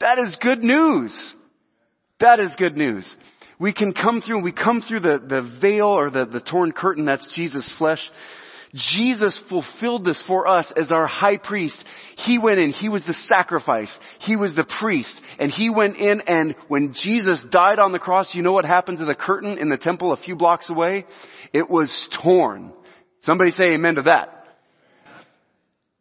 That 0.00 0.18
is 0.18 0.36
good 0.40 0.64
news. 0.64 1.36
That 2.18 2.40
is 2.40 2.56
good 2.56 2.76
news. 2.76 3.08
We 3.60 3.72
can 3.72 3.92
come 3.92 4.20
through, 4.20 4.42
we 4.42 4.50
come 4.50 4.82
through 4.82 5.00
the, 5.00 5.22
the 5.24 5.58
veil 5.60 5.86
or 5.86 6.10
the, 6.10 6.26
the 6.26 6.40
torn 6.40 6.72
curtain, 6.72 7.04
that's 7.04 7.32
Jesus' 7.36 7.72
flesh. 7.78 8.10
Jesus 8.74 9.38
fulfilled 9.50 10.04
this 10.04 10.22
for 10.26 10.48
us 10.48 10.72
as 10.76 10.90
our 10.90 11.06
high 11.06 11.36
priest. 11.36 11.84
He 12.16 12.38
went 12.38 12.58
in, 12.58 12.72
he 12.72 12.88
was 12.88 13.04
the 13.04 13.12
sacrifice, 13.12 13.96
he 14.20 14.36
was 14.36 14.54
the 14.54 14.64
priest, 14.64 15.20
and 15.38 15.50
he 15.50 15.68
went 15.68 15.96
in 15.96 16.22
and 16.22 16.54
when 16.68 16.94
Jesus 16.94 17.44
died 17.50 17.78
on 17.78 17.92
the 17.92 17.98
cross, 17.98 18.34
you 18.34 18.42
know 18.42 18.52
what 18.52 18.64
happened 18.64 18.98
to 18.98 19.04
the 19.04 19.14
curtain 19.14 19.58
in 19.58 19.68
the 19.68 19.76
temple 19.76 20.12
a 20.12 20.16
few 20.16 20.36
blocks 20.36 20.70
away? 20.70 21.04
It 21.52 21.68
was 21.68 22.08
torn. 22.22 22.72
Somebody 23.22 23.50
say 23.50 23.74
amen 23.74 23.96
to 23.96 24.02
that. 24.02 24.38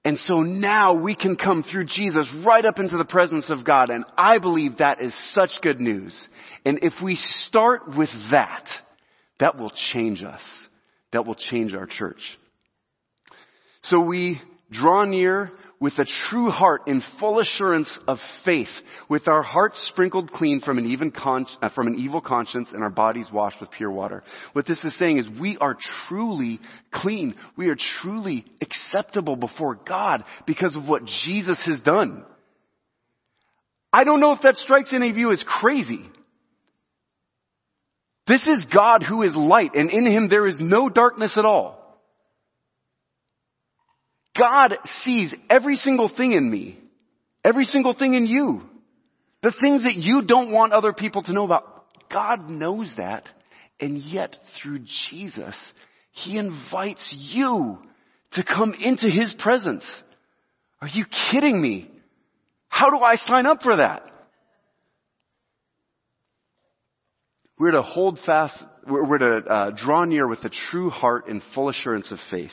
And 0.03 0.17
so 0.17 0.41
now 0.41 0.95
we 0.95 1.15
can 1.15 1.35
come 1.35 1.63
through 1.63 1.85
Jesus 1.85 2.27
right 2.43 2.65
up 2.65 2.79
into 2.79 2.97
the 2.97 3.05
presence 3.05 3.51
of 3.51 3.63
God. 3.63 3.91
And 3.91 4.03
I 4.17 4.39
believe 4.39 4.77
that 4.77 4.99
is 4.99 5.13
such 5.31 5.61
good 5.61 5.79
news. 5.79 6.27
And 6.65 6.79
if 6.81 6.93
we 7.03 7.15
start 7.15 7.95
with 7.95 8.09
that, 8.31 8.67
that 9.39 9.59
will 9.59 9.69
change 9.69 10.23
us. 10.23 10.41
That 11.11 11.27
will 11.27 11.35
change 11.35 11.75
our 11.75 11.85
church. 11.85 12.39
So 13.83 13.99
we 13.99 14.41
draw 14.71 15.05
near 15.05 15.51
with 15.81 15.97
a 15.97 16.05
true 16.29 16.51
heart 16.51 16.83
in 16.85 17.01
full 17.19 17.39
assurance 17.39 17.99
of 18.07 18.19
faith, 18.45 18.69
with 19.09 19.27
our 19.27 19.41
hearts 19.41 19.83
sprinkled 19.87 20.31
clean 20.31 20.61
from 20.61 20.77
an, 20.77 21.11
con- 21.11 21.47
uh, 21.59 21.69
from 21.69 21.87
an 21.87 21.95
evil 21.95 22.21
conscience 22.21 22.71
and 22.71 22.83
our 22.83 22.91
bodies 22.91 23.31
washed 23.33 23.59
with 23.59 23.71
pure 23.71 23.89
water. 23.89 24.23
What 24.53 24.67
this 24.67 24.83
is 24.83 24.95
saying 24.97 25.17
is 25.17 25.27
we 25.27 25.57
are 25.57 25.75
truly 26.07 26.59
clean. 26.91 27.33
We 27.57 27.69
are 27.69 27.75
truly 27.75 28.45
acceptable 28.61 29.35
before 29.35 29.73
God 29.73 30.23
because 30.45 30.75
of 30.75 30.87
what 30.87 31.05
Jesus 31.05 31.65
has 31.65 31.79
done. 31.79 32.25
I 33.91 34.03
don't 34.03 34.19
know 34.19 34.33
if 34.33 34.43
that 34.43 34.57
strikes 34.57 34.93
any 34.93 35.09
of 35.09 35.17
you 35.17 35.31
as 35.31 35.43
crazy. 35.43 36.05
This 38.27 38.47
is 38.47 38.67
God 38.71 39.01
who 39.01 39.23
is 39.23 39.35
light 39.35 39.71
and 39.73 39.89
in 39.89 40.05
him 40.05 40.29
there 40.29 40.47
is 40.47 40.59
no 40.59 40.89
darkness 40.89 41.37
at 41.37 41.45
all. 41.45 41.80
God 44.37 44.77
sees 44.85 45.33
every 45.49 45.75
single 45.75 46.09
thing 46.09 46.31
in 46.31 46.49
me, 46.49 46.79
every 47.43 47.65
single 47.65 47.93
thing 47.93 48.13
in 48.13 48.25
you. 48.25 48.63
The 49.41 49.51
things 49.51 49.83
that 49.83 49.95
you 49.95 50.21
don't 50.21 50.51
want 50.51 50.71
other 50.71 50.93
people 50.93 51.23
to 51.23 51.33
know 51.33 51.45
about. 51.45 51.85
God 52.11 52.49
knows 52.49 52.93
that. 52.97 53.27
And 53.79 53.97
yet 53.97 54.37
through 54.61 54.79
Jesus, 55.09 55.73
He 56.11 56.37
invites 56.37 57.13
you 57.17 57.79
to 58.33 58.43
come 58.43 58.75
into 58.75 59.09
His 59.09 59.33
presence. 59.33 60.03
Are 60.79 60.87
you 60.87 61.05
kidding 61.31 61.59
me? 61.59 61.89
How 62.67 62.89
do 62.91 62.99
I 62.99 63.15
sign 63.15 63.47
up 63.47 63.63
for 63.63 63.77
that? 63.77 64.03
We're 67.57 67.71
to 67.71 67.81
hold 67.83 68.17
fast, 68.25 68.63
we're 68.87 69.19
to 69.19 69.37
uh, 69.37 69.71
draw 69.75 70.05
near 70.05 70.27
with 70.27 70.43
a 70.45 70.49
true 70.49 70.89
heart 70.89 71.27
and 71.27 71.43
full 71.53 71.69
assurance 71.69 72.11
of 72.11 72.17
faith. 72.31 72.49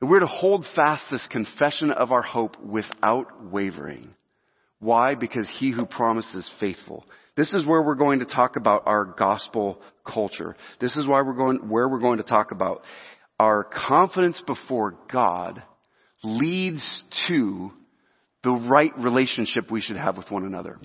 And 0.00 0.10
we're 0.10 0.20
to 0.20 0.26
hold 0.26 0.66
fast 0.74 1.06
this 1.10 1.26
confession 1.26 1.90
of 1.90 2.12
our 2.12 2.22
hope 2.22 2.60
without 2.60 3.44
wavering. 3.44 4.14
Why? 4.78 5.14
Because 5.14 5.48
he 5.48 5.70
who 5.70 5.86
promises 5.86 6.50
faithful. 6.60 7.06
This 7.36 7.54
is 7.54 7.66
where 7.66 7.82
we're 7.82 7.94
going 7.94 8.18
to 8.18 8.26
talk 8.26 8.56
about 8.56 8.82
our 8.86 9.04
gospel 9.04 9.80
culture. 10.06 10.54
This 10.80 10.96
is 10.96 11.06
why 11.06 11.22
we're 11.22 11.34
going, 11.34 11.68
where 11.68 11.88
we're 11.88 12.00
going 12.00 12.18
to 12.18 12.24
talk 12.24 12.50
about 12.50 12.82
our 13.38 13.64
confidence 13.64 14.42
before 14.46 14.98
God 15.10 15.62
leads 16.22 17.04
to 17.28 17.70
the 18.42 18.52
right 18.52 18.96
relationship 18.98 19.70
we 19.70 19.80
should 19.80 19.96
have 19.96 20.16
with 20.16 20.30
one 20.30 20.44
another. 20.44 20.78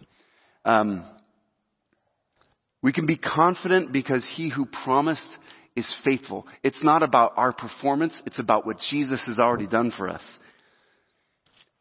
Um, 0.66 1.04
we 2.82 2.92
can 2.92 3.06
be 3.06 3.18
confident 3.18 3.92
because 3.92 4.30
he 4.36 4.50
who 4.50 4.66
promised 4.66 5.28
is 5.76 5.92
faithful. 6.04 6.48
It's 6.64 6.84
not 6.84 7.04
about 7.04 7.34
our 7.38 7.54
performance, 7.54 8.20
it's 8.26 8.40
about 8.40 8.66
what 8.66 8.80
Jesus 8.80 9.24
has 9.26 9.40
already 9.40 9.68
done 9.68 9.92
for 9.96 10.10
us. 10.10 10.40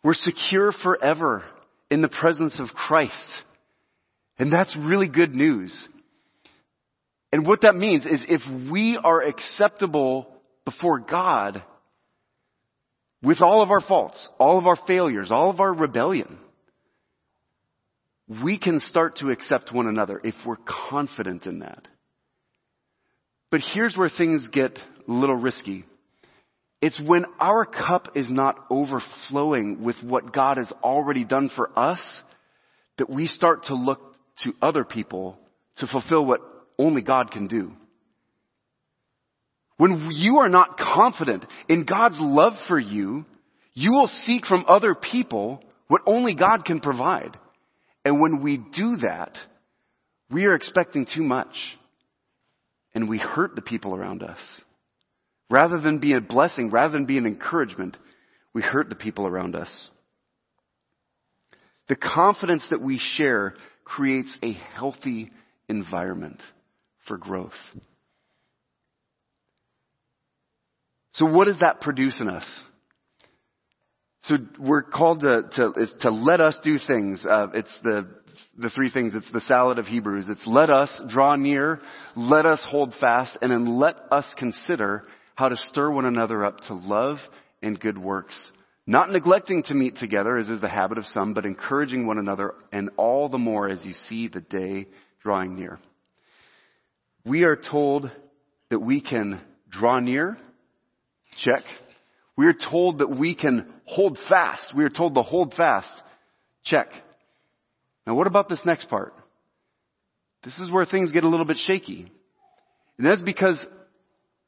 We're 0.03 0.15
secure 0.15 0.73
forever 0.73 1.45
in 1.91 2.01
the 2.03 2.09
presence 2.09 2.59
of 2.61 2.69
Christ. 2.69 3.43
And 4.39 4.53
that's 4.53 4.75
really 4.77 5.09
good 5.09 5.35
news. 5.35 5.89
And 7.33 7.47
what 7.47 7.63
that 7.63 7.77
means 7.77 8.07
is 8.07 8.25
if 8.29 8.43
we 8.71 8.99
are 9.03 9.23
acceptable 9.23 10.27
before 10.65 11.01
God 11.01 11.63
with 13.23 13.43
all 13.43 13.63
of 13.63 13.71
our 13.71 13.81
faults, 13.81 14.29
all 14.39 14.59
of 14.59 14.67
our 14.67 14.79
failures, 14.87 15.31
all 15.31 15.51
of 15.51 15.61
our 15.61 15.73
rebellion, 15.75 16.39
we 18.43 18.59
can 18.59 18.81
start 18.81 19.17
to 19.17 19.31
accept 19.31 19.73
one 19.73 19.87
another 19.87 20.21
if 20.23 20.35
we're 20.47 20.57
confident 20.89 21.47
in 21.47 21.61
that. 21.61 21.87
But 23.51 23.63
here's 23.73 23.97
where 23.97 24.09
things 24.09 24.49
get 24.49 24.79
a 25.09 25.13
little 25.13 25.37
risky. 25.37 25.85
It's 26.81 27.01
when 27.01 27.27
our 27.39 27.67
cup 27.67 28.17
is 28.17 28.31
not 28.31 28.65
overflowing 28.71 29.83
with 29.83 29.97
what 30.03 30.33
God 30.33 30.57
has 30.57 30.73
already 30.83 31.25
done 31.25 31.51
for 31.55 31.71
us 31.79 32.23
that 32.97 33.11
we 33.11 33.27
start 33.27 33.65
to 33.65 33.75
look 33.75 34.01
to 34.45 34.53
other 34.63 34.85
people 34.85 35.37
to 35.77 35.87
fulfill 35.87 36.25
what 36.25 36.41
only 36.79 37.03
God 37.03 37.31
can 37.31 37.49
do. 37.49 37.73
When 39.77 40.11
you 40.13 40.39
are 40.41 40.49
not 40.49 40.79
confident 40.79 41.45
in 41.69 41.85
God's 41.85 42.19
love 42.21 42.53
for 42.69 42.79
you, 42.79 43.25
you 43.73 43.93
will 43.93 44.09
seek 44.09 44.47
from 44.47 44.65
other 44.69 44.95
people 44.95 45.63
what 45.89 46.03
only 46.07 46.35
God 46.35 46.65
can 46.65 46.81
provide. 46.81 47.39
And 48.05 48.21
when 48.21 48.43
we 48.43 48.59
do 48.59 48.97
that, 48.99 49.37
we 50.31 50.47
are 50.47 50.55
expecting 50.55 51.07
too 51.07 51.23
much 51.23 51.57
and 52.95 53.09
we 53.09 53.19
hurt 53.19 53.55
the 53.55 53.63
people 53.63 53.95
around 53.95 54.23
us. 54.23 54.39
Rather 55.49 55.81
than 55.81 55.99
be 55.99 56.15
a 56.15 56.21
blessing, 56.21 56.71
rather 56.71 56.93
than 56.93 57.07
be 57.07 57.19
an 57.19 57.27
encouragement, 57.27 57.97
we 58.53 58.63
hurt 58.63 58.89
the 58.89 58.95
people 58.95 59.27
around 59.27 59.57
us. 59.57 59.91
The 61.89 61.97
confidence 61.97 62.69
that 62.71 62.81
we 62.81 62.99
share 62.99 63.55
creates 63.85 64.37
a 64.43 64.53
healthy 64.53 65.31
environment 65.69 66.41
for 67.07 67.17
growth. 67.17 67.59
So 71.13 71.27
what 71.27 71.47
does 71.47 71.59
that 71.59 71.81
produce 71.81 72.21
in 72.21 72.29
us? 72.29 72.65
So 74.23 74.37
we're 74.59 74.83
called 74.83 75.21
to, 75.21 75.49
to, 75.53 75.87
to 76.01 76.11
let 76.11 76.41
us 76.41 76.61
do 76.63 76.79
things. 76.79 77.25
Uh, 77.25 77.49
it's 77.55 77.81
the 77.81 78.07
the 78.59 78.71
three 78.71 78.91
things. 78.91 79.15
It's 79.15 79.31
the 79.31 79.41
salad 79.41 79.79
of 79.79 79.87
Hebrews. 79.87 80.29
It's 80.29 80.47
let 80.47 80.71
us 80.71 81.03
draw 81.09 81.37
near, 81.37 81.81
let 82.15 82.47
us 82.47 82.65
hold 82.69 82.95
fast, 82.95 83.39
and 83.41 83.51
then 83.51 83.79
let 83.79 83.97
us 84.11 84.35
consider 84.37 85.05
how 85.35 85.49
to 85.49 85.57
stir 85.57 85.91
one 85.91 86.05
another 86.05 86.45
up 86.45 86.61
to 86.63 86.75
love 86.75 87.19
and 87.63 87.79
good 87.79 87.99
works. 87.99 88.53
Not 88.87 89.11
neglecting 89.11 89.63
to 89.65 89.75
meet 89.75 89.97
together, 89.97 90.37
as 90.37 90.51
is 90.51 90.61
the 90.61 90.69
habit 90.69 90.99
of 90.99 91.07
some, 91.07 91.33
but 91.33 91.47
encouraging 91.47 92.07
one 92.07 92.19
another, 92.19 92.55
and 92.73 92.91
all 92.97 93.29
the 93.29 93.39
more 93.39 93.69
as 93.69 93.85
you 93.85 93.93
see 93.93 94.29
the 94.29 94.41
day 94.41 94.89
drawing 95.23 95.55
near. 95.55 95.79
We 97.25 97.45
are 97.45 97.57
told 97.57 98.11
that 98.71 98.81
we 98.81 99.01
can 99.01 99.41
draw 99.71 100.01
near. 100.01 100.39
Check. 101.37 101.63
We 102.41 102.47
are 102.47 102.55
told 102.55 103.01
that 103.01 103.11
we 103.11 103.35
can 103.35 103.71
hold 103.85 104.17
fast. 104.31 104.75
We 104.75 104.85
are 104.85 104.89
told 104.89 105.15
to 105.15 105.21
hold 105.21 105.53
fast. 105.53 106.03
Check. 106.65 106.89
Now 108.07 108.15
what 108.15 108.27
about 108.27 108.49
this 108.49 108.65
next 108.65 108.89
part? 108.89 109.13
This 110.43 110.59
is 110.59 110.71
where 110.71 110.87
things 110.87 111.13
get 111.13 111.25
a 111.25 111.29
little 111.29 111.45
bit 111.45 111.59
shaky. 111.59 112.11
And 112.97 113.07
that's 113.07 113.21
because 113.21 113.63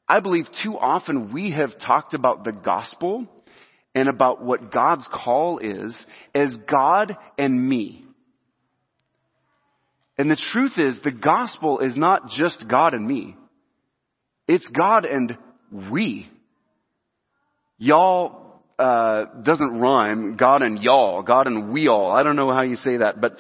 I 0.09 0.21
believe 0.21 0.47
too 0.63 0.79
often 0.79 1.35
we 1.35 1.51
have 1.51 1.79
talked 1.79 2.15
about 2.15 2.45
the 2.45 2.53
gospel 2.53 3.27
and 3.95 4.09
about 4.09 4.43
what 4.43 4.73
God's 4.73 5.07
call 5.13 5.59
is 5.59 6.07
as 6.35 6.57
God 6.67 7.15
and 7.37 7.69
me. 7.69 8.07
And 10.17 10.31
the 10.31 10.43
truth 10.51 10.79
is 10.79 10.99
the 11.01 11.13
gospel 11.13 11.81
is 11.81 11.95
not 11.95 12.31
just 12.31 12.67
God 12.67 12.95
and 12.95 13.07
me. 13.07 13.37
It's 14.49 14.69
God 14.69 15.05
and 15.05 15.37
we. 15.91 16.31
Y'all 17.83 18.61
uh, 18.79 19.25
doesn't 19.43 19.81
rhyme. 19.81 20.37
God 20.37 20.63
and 20.63 20.81
y'all, 20.81 21.25
God 21.25 21.49
and 21.49 21.73
we 21.73 21.89
all. 21.89 22.13
I 22.13 22.23
don't 22.23 22.37
know 22.37 22.53
how 22.53 22.63
you 22.63 22.77
say 22.77 22.99
that, 22.99 23.21
but 23.21 23.39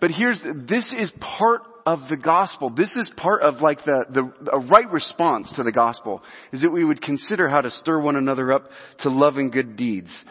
but 0.00 0.10
here's 0.10 0.40
this 0.42 0.94
is 0.98 1.12
part 1.20 1.60
of 1.84 2.08
the 2.08 2.16
gospel. 2.16 2.70
This 2.70 2.96
is 2.96 3.10
part 3.14 3.42
of 3.42 3.60
like 3.60 3.84
the 3.84 4.06
the 4.08 4.50
a 4.50 4.60
right 4.60 4.90
response 4.90 5.52
to 5.56 5.62
the 5.62 5.72
gospel 5.72 6.22
is 6.54 6.62
that 6.62 6.70
we 6.70 6.82
would 6.82 7.02
consider 7.02 7.50
how 7.50 7.60
to 7.60 7.70
stir 7.70 8.00
one 8.00 8.16
another 8.16 8.54
up 8.54 8.70
to 9.00 9.10
love 9.10 9.36
and 9.36 9.52
good 9.52 9.76
deeds. 9.76 10.24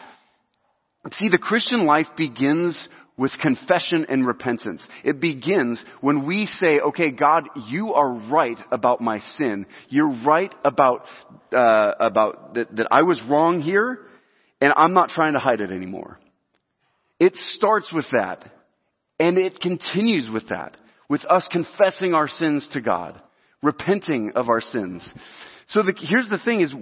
See, 1.11 1.29
the 1.29 1.37
Christian 1.37 1.85
life 1.85 2.07
begins 2.17 2.89
with 3.21 3.37
confession 3.37 4.07
and 4.09 4.25
repentance. 4.25 4.87
It 5.03 5.19
begins 5.19 5.85
when 6.01 6.25
we 6.25 6.47
say, 6.47 6.79
okay, 6.79 7.11
God, 7.11 7.43
you 7.67 7.93
are 7.93 8.11
right 8.11 8.57
about 8.71 8.99
my 8.99 9.19
sin. 9.19 9.67
You're 9.89 10.15
right 10.25 10.51
about, 10.65 11.05
uh, 11.53 11.91
about 11.99 12.55
that, 12.55 12.75
that 12.77 12.87
I 12.89 13.03
was 13.03 13.21
wrong 13.29 13.61
here 13.61 13.99
and 14.59 14.73
I'm 14.75 14.93
not 14.93 15.09
trying 15.09 15.33
to 15.33 15.39
hide 15.39 15.61
it 15.61 15.69
anymore. 15.69 16.17
It 17.19 17.35
starts 17.35 17.93
with 17.93 18.07
that 18.11 18.51
and 19.19 19.37
it 19.37 19.59
continues 19.59 20.27
with 20.27 20.49
that, 20.49 20.75
with 21.07 21.23
us 21.25 21.47
confessing 21.47 22.15
our 22.15 22.27
sins 22.27 22.69
to 22.69 22.81
God, 22.81 23.21
repenting 23.61 24.31
of 24.33 24.49
our 24.49 24.61
sins. 24.61 25.07
So 25.67 25.83
the, 25.83 25.93
here's 25.95 26.27
the 26.27 26.39
thing 26.39 26.61
is, 26.61 26.73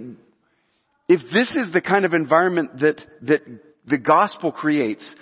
if 1.06 1.20
this 1.30 1.54
is 1.54 1.70
the 1.70 1.82
kind 1.82 2.06
of 2.06 2.14
environment 2.14 2.78
that, 2.78 3.04
that 3.24 3.42
the 3.86 3.98
gospel 3.98 4.52
creates, 4.52 5.14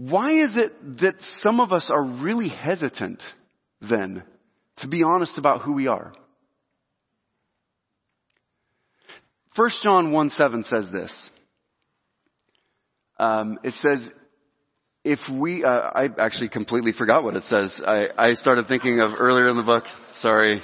why 0.00 0.30
is 0.30 0.56
it 0.56 0.98
that 1.00 1.16
some 1.42 1.60
of 1.60 1.74
us 1.74 1.90
are 1.90 2.02
really 2.02 2.48
hesitant 2.48 3.22
then 3.82 4.22
to 4.78 4.88
be 4.88 5.02
honest 5.02 5.36
about 5.36 5.60
who 5.60 5.74
we 5.74 5.88
are? 5.88 6.14
1 9.56 9.70
John 9.82 10.10
1 10.10 10.30
7 10.30 10.64
says 10.64 10.88
this. 10.90 11.30
Um, 13.18 13.58
it 13.62 13.74
says, 13.74 14.10
if 15.04 15.18
we, 15.30 15.64
uh, 15.64 15.68
I 15.68 16.08
actually 16.18 16.48
completely 16.48 16.92
forgot 16.92 17.22
what 17.22 17.36
it 17.36 17.44
says. 17.44 17.82
I, 17.86 18.06
I 18.16 18.32
started 18.32 18.68
thinking 18.68 19.00
of 19.00 19.10
earlier 19.18 19.50
in 19.50 19.58
the 19.58 19.62
book. 19.62 19.84
Sorry. 20.14 20.62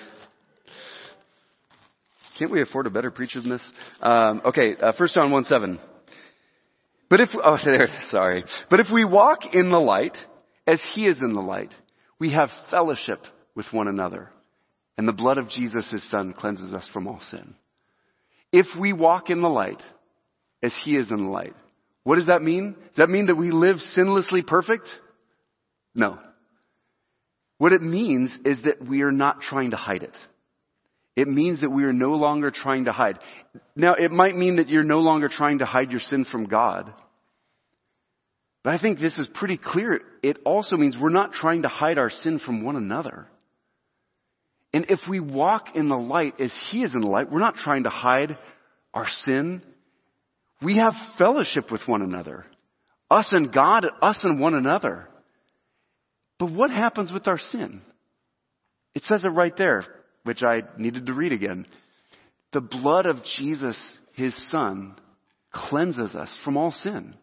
Can't 2.38 2.50
we 2.50 2.62
afford 2.62 2.86
a 2.86 2.90
better 2.90 3.10
preacher 3.10 3.42
than 3.42 3.50
this? 3.50 3.72
Um, 4.00 4.40
okay, 4.46 4.76
uh, 4.80 4.94
1 4.96 5.08
John 5.14 5.30
1 5.30 5.44
7. 5.44 5.78
But 7.08 7.20
if, 7.20 7.30
oh, 7.42 7.58
there, 7.64 7.88
sorry. 8.08 8.44
But 8.70 8.80
if 8.80 8.88
we 8.92 9.04
walk 9.04 9.54
in 9.54 9.70
the 9.70 9.78
light, 9.78 10.16
as 10.66 10.82
he 10.94 11.06
is 11.06 11.20
in 11.20 11.32
the 11.32 11.40
light, 11.40 11.72
we 12.18 12.32
have 12.32 12.50
fellowship 12.70 13.20
with 13.54 13.72
one 13.72 13.88
another. 13.88 14.30
And 14.98 15.06
the 15.06 15.12
blood 15.12 15.38
of 15.38 15.48
Jesus, 15.48 15.90
his 15.90 16.08
son, 16.08 16.32
cleanses 16.32 16.72
us 16.72 16.88
from 16.92 17.06
all 17.06 17.20
sin. 17.20 17.54
If 18.52 18.66
we 18.78 18.92
walk 18.92 19.28
in 19.30 19.42
the 19.42 19.48
light, 19.48 19.82
as 20.62 20.74
he 20.84 20.96
is 20.96 21.10
in 21.10 21.24
the 21.24 21.30
light, 21.30 21.54
what 22.02 22.16
does 22.16 22.28
that 22.28 22.42
mean? 22.42 22.72
Does 22.72 22.96
that 22.96 23.10
mean 23.10 23.26
that 23.26 23.34
we 23.34 23.50
live 23.50 23.76
sinlessly 23.76 24.46
perfect? 24.46 24.88
No. 25.94 26.18
What 27.58 27.72
it 27.72 27.82
means 27.82 28.36
is 28.44 28.58
that 28.62 28.86
we 28.86 29.02
are 29.02 29.10
not 29.10 29.40
trying 29.40 29.72
to 29.72 29.76
hide 29.76 30.02
it. 30.02 30.14
It 31.16 31.26
means 31.26 31.62
that 31.62 31.70
we 31.70 31.84
are 31.84 31.94
no 31.94 32.12
longer 32.12 32.50
trying 32.50 32.84
to 32.84 32.92
hide. 32.92 33.18
Now, 33.74 33.94
it 33.94 34.12
might 34.12 34.36
mean 34.36 34.56
that 34.56 34.68
you're 34.68 34.84
no 34.84 34.98
longer 34.98 35.28
trying 35.28 35.58
to 35.60 35.64
hide 35.64 35.90
your 35.90 36.00
sin 36.00 36.26
from 36.26 36.44
God. 36.44 36.92
But 38.62 38.74
I 38.74 38.78
think 38.78 38.98
this 38.98 39.18
is 39.18 39.26
pretty 39.32 39.56
clear. 39.56 40.02
It 40.22 40.38
also 40.44 40.76
means 40.76 40.94
we're 41.00 41.08
not 41.08 41.32
trying 41.32 41.62
to 41.62 41.68
hide 41.68 41.96
our 41.96 42.10
sin 42.10 42.38
from 42.38 42.62
one 42.62 42.76
another. 42.76 43.26
And 44.74 44.90
if 44.90 45.00
we 45.08 45.20
walk 45.20 45.74
in 45.74 45.88
the 45.88 45.96
light 45.96 46.38
as 46.38 46.52
He 46.70 46.82
is 46.82 46.92
in 46.92 47.00
the 47.00 47.06
light, 47.06 47.32
we're 47.32 47.40
not 47.40 47.56
trying 47.56 47.84
to 47.84 47.90
hide 47.90 48.36
our 48.92 49.08
sin. 49.08 49.62
We 50.60 50.76
have 50.76 50.94
fellowship 51.16 51.70
with 51.72 51.88
one 51.88 52.02
another. 52.02 52.44
Us 53.10 53.32
and 53.32 53.50
God, 53.50 53.86
us 54.02 54.22
and 54.24 54.38
one 54.38 54.54
another. 54.54 55.08
But 56.38 56.52
what 56.52 56.70
happens 56.70 57.10
with 57.10 57.26
our 57.28 57.38
sin? 57.38 57.80
It 58.94 59.04
says 59.04 59.24
it 59.24 59.28
right 59.28 59.56
there 59.56 59.86
which 60.26 60.42
I 60.42 60.62
needed 60.76 61.06
to 61.06 61.14
read 61.14 61.32
again. 61.32 61.66
The 62.52 62.60
blood 62.60 63.06
of 63.06 63.22
Jesus, 63.22 63.78
his 64.14 64.34
son, 64.50 64.96
cleanses 65.52 66.14
us 66.14 66.36
from 66.44 66.56
all 66.56 66.72
sin. 66.72 67.14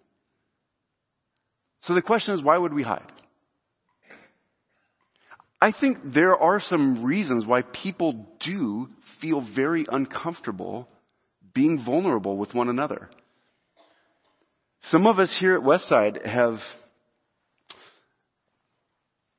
So 1.81 1.93
the 1.93 2.01
question 2.01 2.33
is, 2.33 2.41
why 2.41 2.57
would 2.57 2.73
we 2.73 2.83
hide? 2.83 3.11
I 5.61 5.71
think 5.71 5.97
there 6.13 6.35
are 6.35 6.59
some 6.59 7.03
reasons 7.03 7.45
why 7.45 7.61
people 7.61 8.27
do 8.43 8.87
feel 9.21 9.45
very 9.55 9.85
uncomfortable 9.89 10.87
being 11.53 11.83
vulnerable 11.83 12.37
with 12.37 12.53
one 12.53 12.69
another. 12.69 13.09
Some 14.81 15.07
of 15.07 15.19
us 15.19 15.35
here 15.39 15.55
at 15.55 15.61
Westside 15.61 16.25
have 16.25 16.59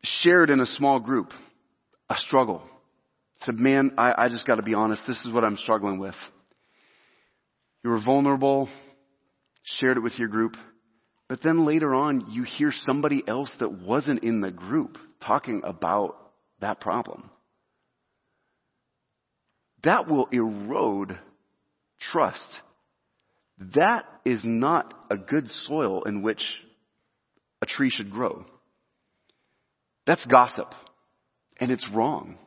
shared 0.03 0.51
in 0.51 0.61
a 0.61 0.67
small 0.67 1.01
group 1.01 1.33
a 2.09 2.17
struggle 2.17 2.63
said, 3.45 3.59
man, 3.59 3.93
I, 3.99 4.25
I 4.25 4.29
just 4.29 4.47
got 4.47 4.57
to 4.57 4.63
be 4.63 4.75
honest. 4.75 5.07
This 5.07 5.25
is 5.25 5.33
what 5.33 5.45
I'm 5.45 5.57
struggling 5.57 5.99
with. 5.99 6.15
You 7.83 7.91
were 7.91 8.01
vulnerable, 8.01 8.69
shared 9.63 9.97
it 9.97 10.01
with 10.01 10.19
your 10.19 10.29
group, 10.29 10.57
but 11.29 11.43
then 11.43 11.67
later 11.67 11.95
on 11.95 12.27
you 12.31 12.45
hear 12.45 12.73
somebody 12.73 13.23
else 13.27 13.53
that 13.61 13.73
wasn't 13.73 14.25
in 14.25 14.41
the 14.41 14.51
group 14.51 14.99
talking 15.21 15.63
about 15.65 16.17
that 16.61 16.81
problem. 16.81 17.31
That 19.83 20.09
will 20.09 20.29
erode 20.33 21.19
trust. 22.01 22.47
That 23.75 24.05
is 24.25 24.41
not 24.43 24.95
a 25.11 25.17
good 25.17 25.51
soil 25.51 26.05
in 26.05 26.23
which 26.23 26.43
a 27.61 27.67
tree 27.67 27.91
should 27.91 28.11
grow. 28.11 28.47
That's 30.07 30.25
gossip. 30.27 30.75
And 31.59 31.71
it's 31.71 31.89
wrong. 31.93 32.39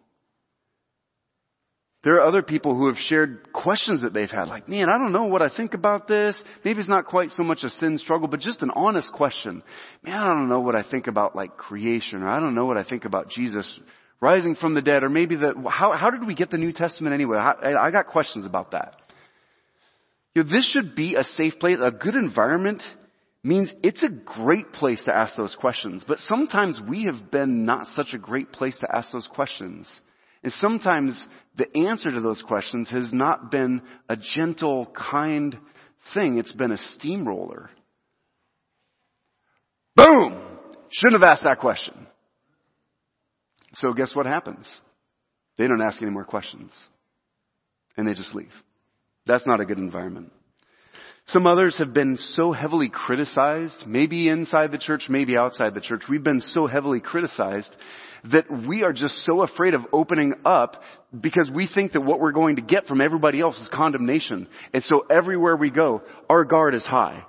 There 2.07 2.15
are 2.15 2.25
other 2.25 2.41
people 2.41 2.73
who 2.73 2.87
have 2.87 2.97
shared 2.97 3.51
questions 3.51 4.03
that 4.03 4.13
they've 4.13 4.31
had, 4.31 4.47
like, 4.47 4.69
man, 4.69 4.87
I 4.89 4.97
don't 4.97 5.11
know 5.11 5.25
what 5.25 5.41
I 5.41 5.49
think 5.49 5.73
about 5.73 6.07
this. 6.07 6.41
Maybe 6.63 6.79
it's 6.79 6.87
not 6.87 7.03
quite 7.03 7.31
so 7.31 7.43
much 7.43 7.65
a 7.65 7.69
sin 7.69 7.97
struggle, 7.97 8.29
but 8.29 8.39
just 8.39 8.61
an 8.61 8.71
honest 8.73 9.11
question. 9.11 9.61
Man, 10.03 10.15
I 10.15 10.33
don't 10.33 10.47
know 10.47 10.61
what 10.61 10.73
I 10.73 10.83
think 10.83 11.07
about 11.07 11.35
like 11.35 11.57
creation, 11.57 12.23
or 12.23 12.29
I 12.29 12.39
don't 12.39 12.55
know 12.55 12.63
what 12.63 12.77
I 12.77 12.85
think 12.85 13.03
about 13.03 13.27
Jesus 13.27 13.77
rising 14.21 14.55
from 14.55 14.73
the 14.73 14.81
dead, 14.81 15.03
or 15.03 15.09
maybe 15.09 15.35
the, 15.35 15.53
how, 15.69 15.97
how 15.97 16.09
did 16.09 16.25
we 16.25 16.33
get 16.33 16.49
the 16.49 16.57
New 16.57 16.71
Testament 16.71 17.13
anyway? 17.13 17.39
I, 17.39 17.73
I 17.73 17.91
got 17.91 18.07
questions 18.07 18.45
about 18.45 18.71
that. 18.71 18.93
You 20.33 20.43
know, 20.43 20.49
this 20.49 20.65
should 20.71 20.95
be 20.95 21.15
a 21.15 21.25
safe 21.25 21.59
place. 21.59 21.77
A 21.83 21.91
good 21.91 22.15
environment 22.15 22.83
means 23.43 23.73
it's 23.83 24.03
a 24.03 24.09
great 24.09 24.71
place 24.71 25.03
to 25.03 25.13
ask 25.13 25.35
those 25.35 25.55
questions, 25.55 26.05
but 26.07 26.21
sometimes 26.21 26.79
we 26.79 27.07
have 27.07 27.29
been 27.29 27.65
not 27.65 27.89
such 27.89 28.13
a 28.13 28.17
great 28.17 28.53
place 28.53 28.77
to 28.77 28.87
ask 28.95 29.11
those 29.11 29.27
questions. 29.27 29.91
And 30.43 30.53
sometimes 30.53 31.25
the 31.57 31.75
answer 31.75 32.11
to 32.11 32.21
those 32.21 32.41
questions 32.41 32.89
has 32.91 33.11
not 33.11 33.51
been 33.51 33.81
a 34.07 34.15
gentle, 34.15 34.85
kind 34.95 35.57
thing. 36.13 36.37
It's 36.37 36.53
been 36.53 36.71
a 36.71 36.77
steamroller. 36.77 37.69
Boom! 39.95 40.41
Shouldn't 40.89 41.21
have 41.21 41.31
asked 41.31 41.43
that 41.43 41.59
question. 41.59 42.07
So 43.73 43.91
guess 43.91 44.15
what 44.15 44.25
happens? 44.25 44.81
They 45.57 45.67
don't 45.67 45.81
ask 45.81 46.01
any 46.01 46.11
more 46.11 46.23
questions. 46.23 46.73
And 47.97 48.07
they 48.07 48.13
just 48.13 48.35
leave. 48.35 48.53
That's 49.25 49.45
not 49.47 49.59
a 49.59 49.65
good 49.65 49.79
environment. 49.79 50.31
Some 51.27 51.45
others 51.45 51.77
have 51.77 51.93
been 51.93 52.15
so 52.15 52.53
heavily 52.53 52.89
criticized, 52.89 53.85
maybe 53.85 54.29
inside 54.29 54.71
the 54.71 54.77
church, 54.77 55.07
maybe 55.09 55.35
outside 55.35 55.73
the 55.73 55.81
church. 55.81 56.03
We've 56.09 56.23
been 56.23 56.39
so 56.39 56.67
heavily 56.67 57.01
criticized 57.01 57.75
that 58.31 58.45
we 58.49 58.83
are 58.83 58.93
just 58.93 59.25
so 59.25 59.41
afraid 59.41 59.73
of 59.73 59.81
opening 59.91 60.35
up 60.45 60.81
because 61.19 61.51
we 61.53 61.67
think 61.67 61.91
that 61.91 62.01
what 62.01 62.21
we're 62.21 62.31
going 62.31 62.55
to 62.55 62.61
get 62.61 62.87
from 62.87 63.01
everybody 63.01 63.41
else 63.41 63.59
is 63.59 63.67
condemnation. 63.67 64.47
And 64.73 64.83
so 64.85 65.05
everywhere 65.09 65.57
we 65.57 65.69
go, 65.69 66.01
our 66.29 66.45
guard 66.45 66.73
is 66.73 66.85
high. 66.85 67.25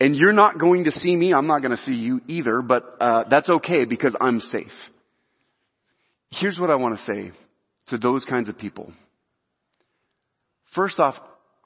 And 0.00 0.16
you're 0.16 0.32
not 0.32 0.58
going 0.58 0.84
to 0.84 0.90
see 0.90 1.14
me, 1.14 1.34
I'm 1.34 1.46
not 1.46 1.60
going 1.60 1.76
to 1.76 1.82
see 1.82 1.94
you 1.94 2.22
either, 2.26 2.62
but 2.62 2.96
uh, 3.00 3.24
that's 3.28 3.50
okay 3.50 3.84
because 3.84 4.16
I'm 4.18 4.40
safe. 4.40 4.72
Here's 6.30 6.58
what 6.58 6.70
I 6.70 6.76
want 6.76 6.98
to 6.98 7.04
say 7.04 7.32
to 7.88 7.98
those 7.98 8.24
kinds 8.24 8.48
of 8.48 8.56
people. 8.56 8.92
First 10.74 10.98
off, 10.98 11.16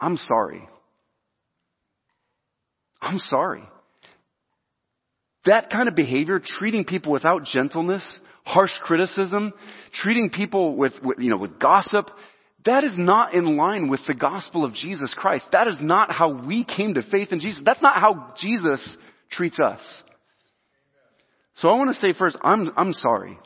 I'm 0.01 0.17
sorry. 0.17 0.69
I'm 3.01 3.19
sorry. 3.19 3.63
That 5.45 5.71
kind 5.71 5.89
of 5.89 5.95
behavior, 5.95 6.41
treating 6.45 6.85
people 6.85 7.13
without 7.13 7.45
gentleness, 7.45 8.19
harsh 8.45 8.77
criticism, 8.81 9.53
treating 9.93 10.31
people 10.31 10.77
with, 10.77 10.93
with, 11.03 11.19
you 11.19 11.31
know, 11.31 11.37
with 11.37 11.59
gossip, 11.59 12.11
that 12.65 12.85
is 12.85 12.99
not 12.99 13.35
in 13.35 13.57
line 13.57 13.89
with 13.89 14.01
the 14.07 14.15
gospel 14.15 14.65
of 14.65 14.75
Jesus 14.75 15.15
Christ. 15.15 15.49
That 15.53 15.69
is 15.69 15.81
not 15.81 16.11
how 16.11 16.45
we 16.45 16.65
came 16.65 16.95
to 16.95 17.03
faith 17.03 17.33
in 17.33 17.41
Jesus. 17.41 17.63
That's 17.65 17.81
not 17.81 17.97
how 17.97 18.35
Jesus 18.37 18.97
treats 19.31 19.61
us. 19.61 20.03
So 21.55 21.69
I 21.69 21.77
want 21.77 21.89
to 21.91 21.95
say 21.95 22.13
first, 22.13 22.37
I'm, 22.43 22.73
I'm 22.77 22.93
sorry. 22.93 23.39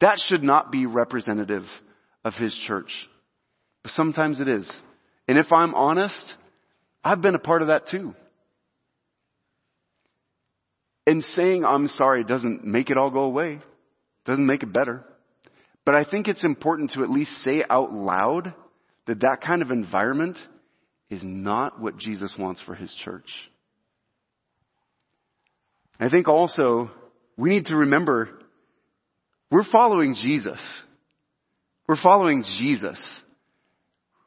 That 0.00 0.18
should 0.18 0.42
not 0.42 0.72
be 0.72 0.86
representative 0.86 1.64
of 2.24 2.34
His 2.34 2.54
church. 2.54 2.92
But 3.82 3.92
sometimes 3.92 4.40
it 4.40 4.48
is. 4.48 4.70
And 5.28 5.38
if 5.38 5.52
I'm 5.52 5.74
honest, 5.74 6.34
I've 7.02 7.20
been 7.20 7.34
a 7.34 7.38
part 7.38 7.62
of 7.62 7.68
that 7.68 7.88
too. 7.88 8.14
And 11.06 11.22
saying 11.22 11.64
I'm 11.64 11.88
sorry 11.88 12.24
doesn't 12.24 12.64
make 12.64 12.90
it 12.90 12.96
all 12.96 13.10
go 13.10 13.22
away. 13.22 13.60
Doesn't 14.24 14.46
make 14.46 14.62
it 14.62 14.72
better. 14.72 15.04
But 15.84 15.94
I 15.94 16.04
think 16.04 16.28
it's 16.28 16.44
important 16.44 16.92
to 16.92 17.02
at 17.02 17.10
least 17.10 17.42
say 17.42 17.62
out 17.68 17.92
loud 17.92 18.54
that 19.06 19.20
that 19.20 19.42
kind 19.42 19.60
of 19.60 19.70
environment 19.70 20.38
is 21.10 21.22
not 21.22 21.80
what 21.80 21.98
Jesus 21.98 22.34
wants 22.38 22.62
for 22.62 22.74
his 22.74 22.94
church. 23.04 23.30
I 26.00 26.08
think 26.08 26.26
also 26.26 26.90
we 27.36 27.50
need 27.50 27.66
to 27.66 27.76
remember 27.76 28.30
we're 29.50 29.62
following 29.62 30.14
Jesus. 30.14 30.60
We're 31.86 32.00
following 32.02 32.44
Jesus. 32.58 32.98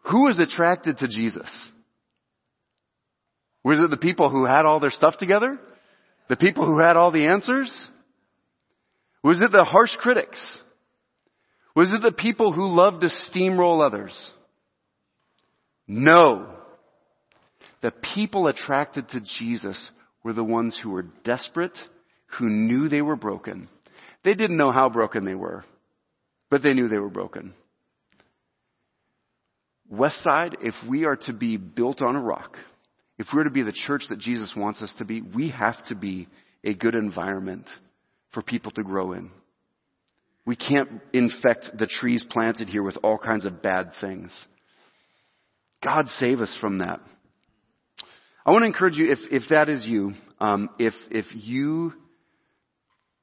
Who 0.04 0.30
is 0.30 0.40
attracted 0.40 1.00
to 1.00 1.08
Jesus? 1.08 1.72
Was 3.64 3.80
it 3.80 3.90
the 3.90 3.98
people 3.98 4.30
who 4.30 4.46
had 4.46 4.66
all 4.66 4.80
their 4.80 4.92
stuff 4.92 5.18
together? 5.18 5.60
The 6.30 6.36
people 6.36 6.66
who 6.66 6.80
had 6.80 6.98
all 6.98 7.12
the 7.12 7.28
answers? 7.28 7.90
Was 9.24 9.42
it 9.42 9.52
the 9.52 9.64
harsh 9.64 9.96
critics? 9.96 10.62
Was 11.76 11.92
it 11.92 12.02
the 12.02 12.12
people 12.12 12.52
who 12.52 12.70
loved 12.70 13.02
to 13.02 13.08
steamroll 13.08 13.86
others? 13.86 14.32
No. 15.88 16.54
The 17.82 17.92
people 17.92 18.48
attracted 18.48 19.10
to 19.10 19.22
Jesus 19.22 19.92
were 20.24 20.34
the 20.34 20.44
ones 20.44 20.78
who 20.82 20.90
were 20.90 21.06
desperate, 21.24 21.78
who 22.38 22.50
knew 22.50 22.90
they 22.90 23.02
were 23.02 23.16
broken. 23.16 23.70
They 24.24 24.34
didn't 24.34 24.58
know 24.58 24.72
how 24.72 24.90
broken 24.90 25.24
they 25.24 25.36
were, 25.36 25.64
but 26.50 26.64
they 26.64 26.74
knew 26.74 26.88
they 26.88 26.98
were 26.98 27.10
broken. 27.10 27.54
Westside, 29.92 30.56
if 30.62 30.74
we 30.88 31.06
are 31.06 31.16
to 31.16 31.34
be 31.34 31.56
built 31.58 32.02
on 32.02 32.16
a 32.16 32.22
rock, 32.22 32.58
if 33.18 33.28
we're 33.34 33.44
to 33.44 33.52
be 33.52 33.64
the 33.64 33.72
church 33.72 34.04
that 34.10 34.20
Jesus 34.20 34.54
wants 34.56 34.82
us 34.82 34.94
to 35.00 35.06
be, 35.06 35.22
we 35.22 35.50
have 35.50 35.84
to 35.88 35.96
be 35.96 36.28
a 36.64 36.74
good 36.74 36.96
environment 36.96 37.66
for 38.32 38.42
people 38.42 38.72
to 38.72 38.84
grow 38.84 39.14
in. 39.14 39.32
We 40.46 40.56
can't 40.56 41.02
infect 41.14 41.78
the 41.78 41.88
trees 41.88 42.26
planted 42.30 42.70
here 42.70 42.84
with 42.84 42.98
all 43.04 43.18
kinds 43.18 43.46
of 43.46 43.62
bad 43.62 43.92
things. 44.00 44.32
God 45.84 46.08
save 46.10 46.42
us 46.42 46.56
from 46.62 46.80
that. 46.80 47.02
I 48.46 48.52
want 48.52 48.62
to 48.62 48.68
encourage 48.68 48.96
you, 48.96 49.12
if, 49.12 49.20
if 49.30 49.50
that 49.50 49.68
is 49.68 49.86
you, 49.86 50.14
um, 50.40 50.70
if, 50.80 50.94
if 51.12 51.26
you 51.34 51.94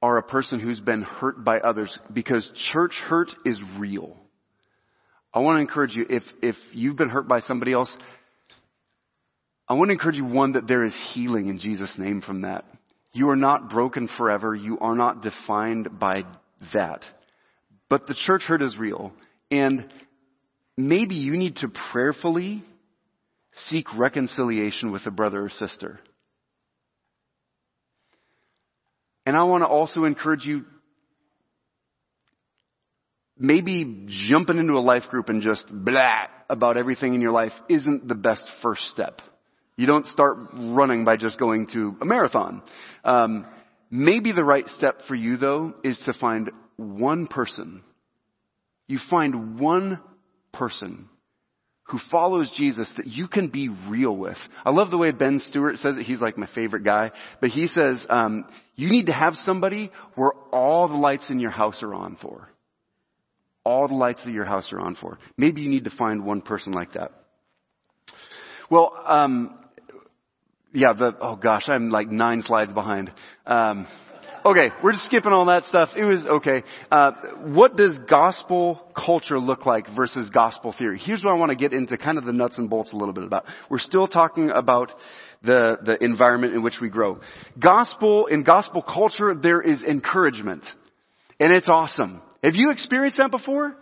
are 0.03 0.19
a 0.19 0.23
person 0.23 0.61
who's 0.61 0.81
been 0.81 1.03
hurt 1.03 1.43
by 1.45 1.59
others, 1.61 1.99
because 2.13 2.51
church 2.73 2.95
hurt 3.07 3.31
is 3.47 3.61
real. 3.79 4.17
I 5.33 5.39
want 5.39 5.57
to 5.57 5.61
encourage 5.63 5.97
you, 5.97 6.05
if, 6.09 6.23
if 6.43 6.57
you've 6.73 6.97
been 6.97 7.09
hurt 7.09 7.27
by 7.27 7.41
somebody 7.41 7.73
else, 7.73 7.97
I 9.69 9.75
want 9.75 9.89
to 9.89 9.93
encourage 9.93 10.17
you, 10.17 10.25
one, 10.25 10.53
that 10.53 10.67
there 10.67 10.85
is 10.85 10.97
healing 11.13 11.49
in 11.49 11.59
Jesus' 11.59 11.97
name 11.99 12.21
from 12.21 12.43
that. 12.43 12.65
You 13.13 13.31
are 13.31 13.37
not 13.37 13.71
broken 13.71 14.09
forever. 14.09 14.55
You 14.55 14.79
are 14.81 14.95
not 14.95 15.23
defined 15.23 15.99
by 15.99 16.25
that. 16.75 17.03
But 17.89 18.07
the 18.07 18.15
church 18.15 18.43
hurt 18.43 18.61
is 18.61 18.77
real. 18.77 19.13
And 19.51 19.91
maybe 20.77 21.15
you 21.15 21.37
need 21.37 21.57
to 21.57 21.69
prayerfully 21.93 22.65
seek 23.55 23.95
reconciliation 23.97 24.91
with 24.91 25.07
a 25.07 25.11
brother 25.11 25.45
or 25.45 25.49
sister. 25.49 26.01
And 29.25 29.37
I 29.37 29.45
want 29.45 29.63
to 29.63 29.69
also 29.69 30.05
encourage 30.05 30.45
you 30.45 30.65
maybe 33.39 34.07
jumping 34.07 34.59
into 34.59 34.75
a 34.75 34.81
life 34.81 35.05
group 35.09 35.29
and 35.29 35.41
just 35.41 35.67
blah 35.71 36.27
about 36.51 36.77
everything 36.77 37.15
in 37.15 37.21
your 37.21 37.33
life 37.33 37.53
isn't 37.69 38.07
the 38.07 38.15
best 38.15 38.47
first 38.63 38.83
step. 38.89 39.21
You 39.77 39.87
don't 39.87 40.07
start 40.07 40.39
running 40.55 41.05
by 41.05 41.17
just 41.17 41.39
going 41.39 41.67
to 41.69 41.97
a 42.01 42.05
marathon. 42.05 42.63
Um, 43.05 43.47
maybe 43.91 44.33
the 44.33 44.45
right 44.45 44.69
step 44.69 45.03
for 45.09 45.15
you 45.15 45.37
though 45.37 45.75
is 45.83 45.99
to 46.01 46.13
find 46.13 46.51
one 46.77 47.27
person. 47.27 47.83
You 48.87 48.99
find 49.11 49.59
one 49.59 50.01
person 50.53 51.09
who 51.89 51.99
follows 52.11 52.51
Jesus 52.55 52.91
that 52.97 53.07
you 53.07 53.29
can 53.29 53.49
be 53.49 53.69
real 53.89 54.17
with. 54.17 54.39
I 54.65 54.71
love 54.71 54.91
the 54.91 54.99
way 54.99 55.13
Ben 55.13 55.39
Stewart 55.39 55.79
says 55.79 55.99
it. 55.99 56.07
He's 56.07 56.21
like 56.21 56.39
my 56.39 56.47
favorite 56.47 56.83
guy. 56.83 57.11
But 57.41 57.51
he 57.51 57.67
says, 57.67 58.07
um, 58.09 58.47
you 58.75 58.89
need 58.89 59.07
to 59.07 59.13
have 59.13 59.35
somebody 59.35 59.91
where 60.15 60.33
all 60.51 60.89
the 60.89 60.97
lights 60.97 61.31
in 61.31 61.41
your 61.41 61.51
house 61.51 61.83
are 61.83 61.93
on 61.93 62.17
for. 62.21 62.49
All 63.65 63.89
the 63.89 63.95
lights 63.95 64.25
of 64.25 64.33
your 64.33 64.47
house 64.47 64.73
are 64.73 64.81
on 64.81 64.95
for. 64.95 65.19
Maybe 65.37 65.61
you 65.61 65.69
need 65.69 65.85
to 65.85 65.91
find 65.91 66.25
one 66.25 66.41
person 66.41 66.73
like 66.73 66.95
that. 66.95 67.13
Well, 68.71 68.95
um, 69.07 69.59
yeah, 70.75 70.93
the, 70.93 71.17
oh 71.21 71.37
gosh, 71.37 71.69
I'm 71.69 71.91
like 71.91 72.11
nine 72.11 72.43
slides 72.43 72.73
behind. 72.73 73.13
Um, 73.47 73.87
Okay, 74.47 74.69
we're 74.83 74.93
just 74.93 75.07
skipping 75.07 75.33
all 75.33 75.47
that 75.47 75.65
stuff. 75.65 75.89
It 75.97 76.05
was 76.05 76.27
okay. 76.27 76.65
Uh, 76.91 77.13
what 77.45 77.77
does 77.77 77.97
gospel 77.97 78.87
culture 78.95 79.41
look 79.41 79.65
like 79.65 79.87
versus 79.97 80.29
gospel 80.29 80.75
theory? 80.77 80.99
Here's 80.99 81.25
what 81.25 81.33
I 81.33 81.39
want 81.39 81.49
to 81.49 81.57
get 81.57 81.73
into 81.73 81.97
kind 81.97 82.19
of 82.19 82.27
the 82.27 82.33
nuts 82.35 82.59
and 82.59 82.69
bolts 82.69 82.93
a 82.93 82.97
little 82.97 83.15
bit 83.15 83.25
about. 83.25 83.47
We're 83.71 83.79
still 83.79 84.07
talking 84.07 84.51
about 84.51 84.93
the, 85.43 85.79
the 85.83 86.05
environment 86.05 86.53
in 86.53 86.63
which 86.63 86.79
we 86.79 86.91
grow. 86.91 87.21
Gospel, 87.59 88.27
in 88.27 88.43
gospel 88.43 88.83
culture, 88.83 89.35
there 89.35 89.63
is 89.63 89.83
encouragement. 89.83 90.65
And 91.41 91.51
it's 91.51 91.71
awesome. 91.71 92.21
Have 92.43 92.55
you 92.55 92.71
experienced 92.71 93.17
that 93.17 93.31
before? 93.31 93.75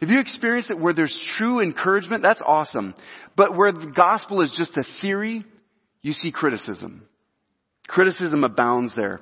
Have 0.00 0.10
you 0.10 0.20
experienced 0.20 0.70
it 0.70 0.78
where 0.78 0.92
there's 0.92 1.18
true 1.36 1.60
encouragement? 1.60 2.22
That's 2.22 2.42
awesome. 2.46 2.94
But 3.34 3.56
where 3.56 3.72
the 3.72 3.86
gospel 3.86 4.40
is 4.42 4.52
just 4.56 4.76
a 4.76 4.84
theory, 5.00 5.44
you 6.06 6.12
see 6.12 6.30
criticism. 6.30 7.02
Criticism 7.88 8.44
abounds 8.44 8.94
there. 8.94 9.20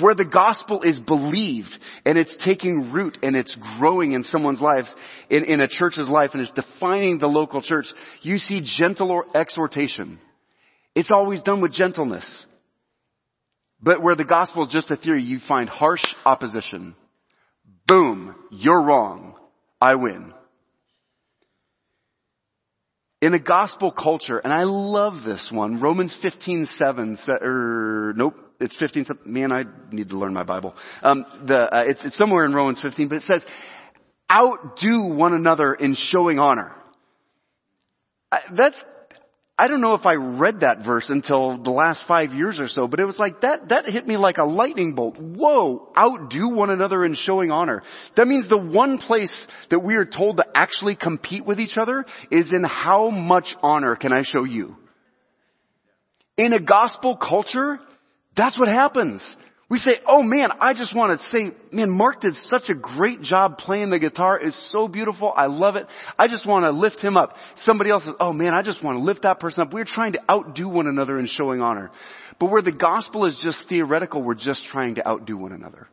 Where 0.00 0.16
the 0.16 0.24
gospel 0.24 0.82
is 0.82 0.98
believed 0.98 1.78
and 2.04 2.18
it's 2.18 2.34
taking 2.44 2.90
root 2.90 3.18
and 3.22 3.36
it's 3.36 3.56
growing 3.78 4.10
in 4.10 4.24
someone's 4.24 4.60
lives, 4.60 4.92
in, 5.30 5.44
in 5.44 5.60
a 5.60 5.68
church's 5.68 6.08
life 6.08 6.30
and 6.32 6.42
it's 6.42 6.50
defining 6.50 7.18
the 7.18 7.28
local 7.28 7.62
church, 7.62 7.86
you 8.22 8.38
see 8.38 8.60
gentle 8.60 9.22
exhortation. 9.36 10.18
It's 10.96 11.12
always 11.12 11.42
done 11.42 11.60
with 11.60 11.72
gentleness. 11.72 12.44
But 13.80 14.02
where 14.02 14.16
the 14.16 14.24
gospel 14.24 14.66
is 14.66 14.72
just 14.72 14.90
a 14.90 14.96
theory, 14.96 15.22
you 15.22 15.38
find 15.38 15.68
harsh 15.68 16.02
opposition. 16.24 16.96
Boom, 17.86 18.34
you're 18.50 18.82
wrong. 18.82 19.36
I 19.80 19.94
win 19.94 20.32
in 23.22 23.34
a 23.34 23.38
gospel 23.38 23.90
culture, 23.90 24.38
and 24.38 24.52
I 24.52 24.64
love 24.64 25.24
this 25.24 25.48
one, 25.50 25.80
Romans 25.80 26.16
15, 26.20 26.66
7, 26.66 27.18
or, 27.40 28.12
nope, 28.16 28.34
it's 28.60 28.76
15, 28.76 29.06
man, 29.24 29.52
I 29.52 29.64
need 29.90 30.10
to 30.10 30.18
learn 30.18 30.34
my 30.34 30.42
Bible. 30.42 30.74
Um, 31.02 31.24
the, 31.46 31.58
uh, 31.58 31.84
it's, 31.86 32.04
it's 32.04 32.16
somewhere 32.16 32.44
in 32.44 32.52
Romans 32.52 32.80
15, 32.80 33.08
but 33.08 33.16
it 33.16 33.22
says, 33.22 33.44
outdo 34.30 35.14
one 35.14 35.32
another 35.32 35.72
in 35.72 35.94
showing 35.94 36.38
honor. 36.38 36.72
That's 38.54 38.84
I 39.58 39.68
don't 39.68 39.80
know 39.80 39.94
if 39.94 40.04
I 40.04 40.14
read 40.14 40.60
that 40.60 40.84
verse 40.84 41.08
until 41.08 41.56
the 41.62 41.70
last 41.70 42.06
five 42.06 42.34
years 42.34 42.60
or 42.60 42.68
so, 42.68 42.86
but 42.86 43.00
it 43.00 43.06
was 43.06 43.18
like 43.18 43.40
that, 43.40 43.70
that 43.70 43.86
hit 43.86 44.06
me 44.06 44.18
like 44.18 44.36
a 44.36 44.44
lightning 44.44 44.94
bolt. 44.94 45.16
Whoa, 45.18 45.88
outdo 45.96 46.50
one 46.50 46.68
another 46.68 47.06
in 47.06 47.14
showing 47.14 47.50
honor. 47.50 47.82
That 48.16 48.28
means 48.28 48.48
the 48.48 48.58
one 48.58 48.98
place 48.98 49.46
that 49.70 49.80
we 49.80 49.94
are 49.94 50.04
told 50.04 50.36
to 50.36 50.44
actually 50.54 50.94
compete 50.94 51.46
with 51.46 51.58
each 51.58 51.78
other 51.78 52.04
is 52.30 52.52
in 52.52 52.64
how 52.64 53.08
much 53.08 53.56
honor 53.62 53.96
can 53.96 54.12
I 54.12 54.22
show 54.22 54.44
you. 54.44 54.76
In 56.36 56.52
a 56.52 56.60
gospel 56.60 57.16
culture, 57.16 57.78
that's 58.36 58.58
what 58.58 58.68
happens. 58.68 59.22
We 59.68 59.78
say, 59.78 59.94
oh 60.06 60.22
man, 60.22 60.50
I 60.60 60.74
just 60.74 60.94
want 60.94 61.20
to 61.20 61.26
say, 61.26 61.50
man, 61.72 61.90
Mark 61.90 62.20
did 62.20 62.36
such 62.36 62.68
a 62.68 62.74
great 62.74 63.20
job 63.20 63.58
playing 63.58 63.90
the 63.90 63.98
guitar. 63.98 64.38
It's 64.40 64.70
so 64.70 64.86
beautiful. 64.86 65.32
I 65.34 65.46
love 65.46 65.74
it. 65.74 65.86
I 66.16 66.28
just 66.28 66.46
want 66.46 66.64
to 66.64 66.70
lift 66.70 67.00
him 67.00 67.16
up. 67.16 67.34
Somebody 67.56 67.90
else 67.90 68.04
says, 68.04 68.14
oh 68.20 68.32
man, 68.32 68.54
I 68.54 68.62
just 68.62 68.84
want 68.84 68.96
to 68.96 69.02
lift 69.02 69.22
that 69.22 69.40
person 69.40 69.62
up. 69.62 69.72
We're 69.72 69.84
trying 69.84 70.12
to 70.12 70.20
outdo 70.30 70.68
one 70.68 70.86
another 70.86 71.18
in 71.18 71.26
showing 71.26 71.60
honor. 71.60 71.90
But 72.38 72.52
where 72.52 72.62
the 72.62 72.70
gospel 72.70 73.24
is 73.24 73.36
just 73.42 73.68
theoretical, 73.68 74.22
we're 74.22 74.34
just 74.34 74.64
trying 74.66 74.96
to 74.96 75.08
outdo 75.08 75.36
one 75.36 75.52
another. 75.52 75.88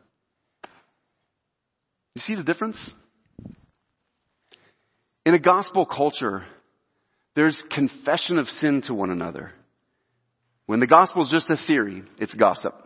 You 2.14 2.20
see 2.20 2.36
the 2.36 2.44
difference? 2.44 2.92
In 5.26 5.34
a 5.34 5.38
gospel 5.40 5.84
culture, 5.84 6.44
there's 7.34 7.60
confession 7.72 8.38
of 8.38 8.46
sin 8.48 8.82
to 8.82 8.94
one 8.94 9.10
another. 9.10 9.50
When 10.66 10.78
the 10.78 10.86
gospel 10.86 11.22
is 11.22 11.30
just 11.30 11.50
a 11.50 11.56
theory, 11.56 12.04
it's 12.18 12.34
gossip. 12.34 12.83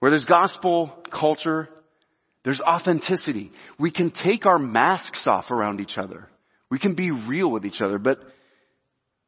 Where 0.00 0.10
there's 0.10 0.24
gospel 0.24 0.92
culture, 1.10 1.68
there's 2.44 2.60
authenticity. 2.60 3.52
We 3.78 3.90
can 3.90 4.10
take 4.10 4.46
our 4.46 4.58
masks 4.58 5.26
off 5.26 5.50
around 5.50 5.80
each 5.80 5.96
other. 5.96 6.28
We 6.70 6.78
can 6.78 6.94
be 6.94 7.10
real 7.10 7.50
with 7.50 7.64
each 7.64 7.80
other. 7.80 7.98
But 7.98 8.20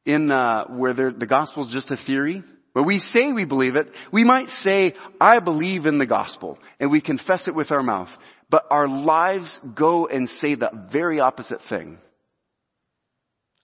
in 0.04 0.30
uh, 0.30 0.66
where 0.68 0.94
the 0.94 1.26
gospel 1.26 1.66
is 1.66 1.72
just 1.72 1.90
a 1.90 1.96
theory, 1.96 2.42
where 2.72 2.84
we 2.84 2.98
say 2.98 3.32
we 3.32 3.44
believe 3.44 3.74
it, 3.74 3.90
we 4.12 4.22
might 4.22 4.48
say, 4.48 4.94
"I 5.20 5.40
believe 5.40 5.86
in 5.86 5.98
the 5.98 6.06
gospel," 6.06 6.58
and 6.78 6.90
we 6.90 7.00
confess 7.00 7.48
it 7.48 7.54
with 7.54 7.72
our 7.72 7.82
mouth. 7.82 8.10
But 8.50 8.66
our 8.70 8.86
lives 8.86 9.58
go 9.74 10.06
and 10.06 10.28
say 10.28 10.54
the 10.54 10.70
very 10.92 11.18
opposite 11.18 11.62
thing. 11.68 11.98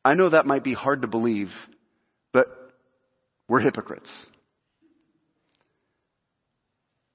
I 0.05 0.15
know 0.15 0.31
that 0.31 0.47
might 0.47 0.65
be 0.65 0.75
hard 0.75 1.03
to 1.03 1.09
believe, 1.09 1.51
but 2.33 2.49
we're 3.49 3.61
hypocrites. 3.61 4.11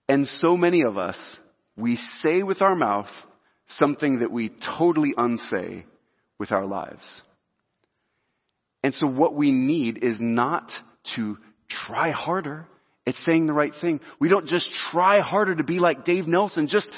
And 0.10 0.28
so 0.28 0.56
many 0.56 0.84
of 0.84 0.98
us, 0.98 1.18
we 1.76 1.98
say 1.98 2.44
with 2.44 2.62
our 2.62 2.76
mouth 2.76 3.10
something 3.68 4.20
that 4.20 4.32
we 4.32 4.50
totally 4.78 5.14
unsay 5.18 5.86
with 6.40 6.52
our 6.52 6.66
lives. 6.66 7.22
And 8.84 8.94
so 8.94 9.08
what 9.08 9.36
we 9.36 9.52
need 9.52 10.04
is 10.04 10.18
not 10.20 10.72
to 11.16 11.38
try 11.70 12.12
harder. 12.12 12.66
It's 13.06 13.24
saying 13.24 13.48
the 13.48 13.54
right 13.54 13.74
thing. 13.80 14.00
We 14.20 14.30
don't 14.30 14.48
just 14.48 14.72
try 14.92 15.20
harder 15.20 15.56
to 15.56 15.64
be 15.64 15.80
like 15.80 16.06
Dave 16.06 16.28
Nelson, 16.28 16.68
just, 16.68 16.92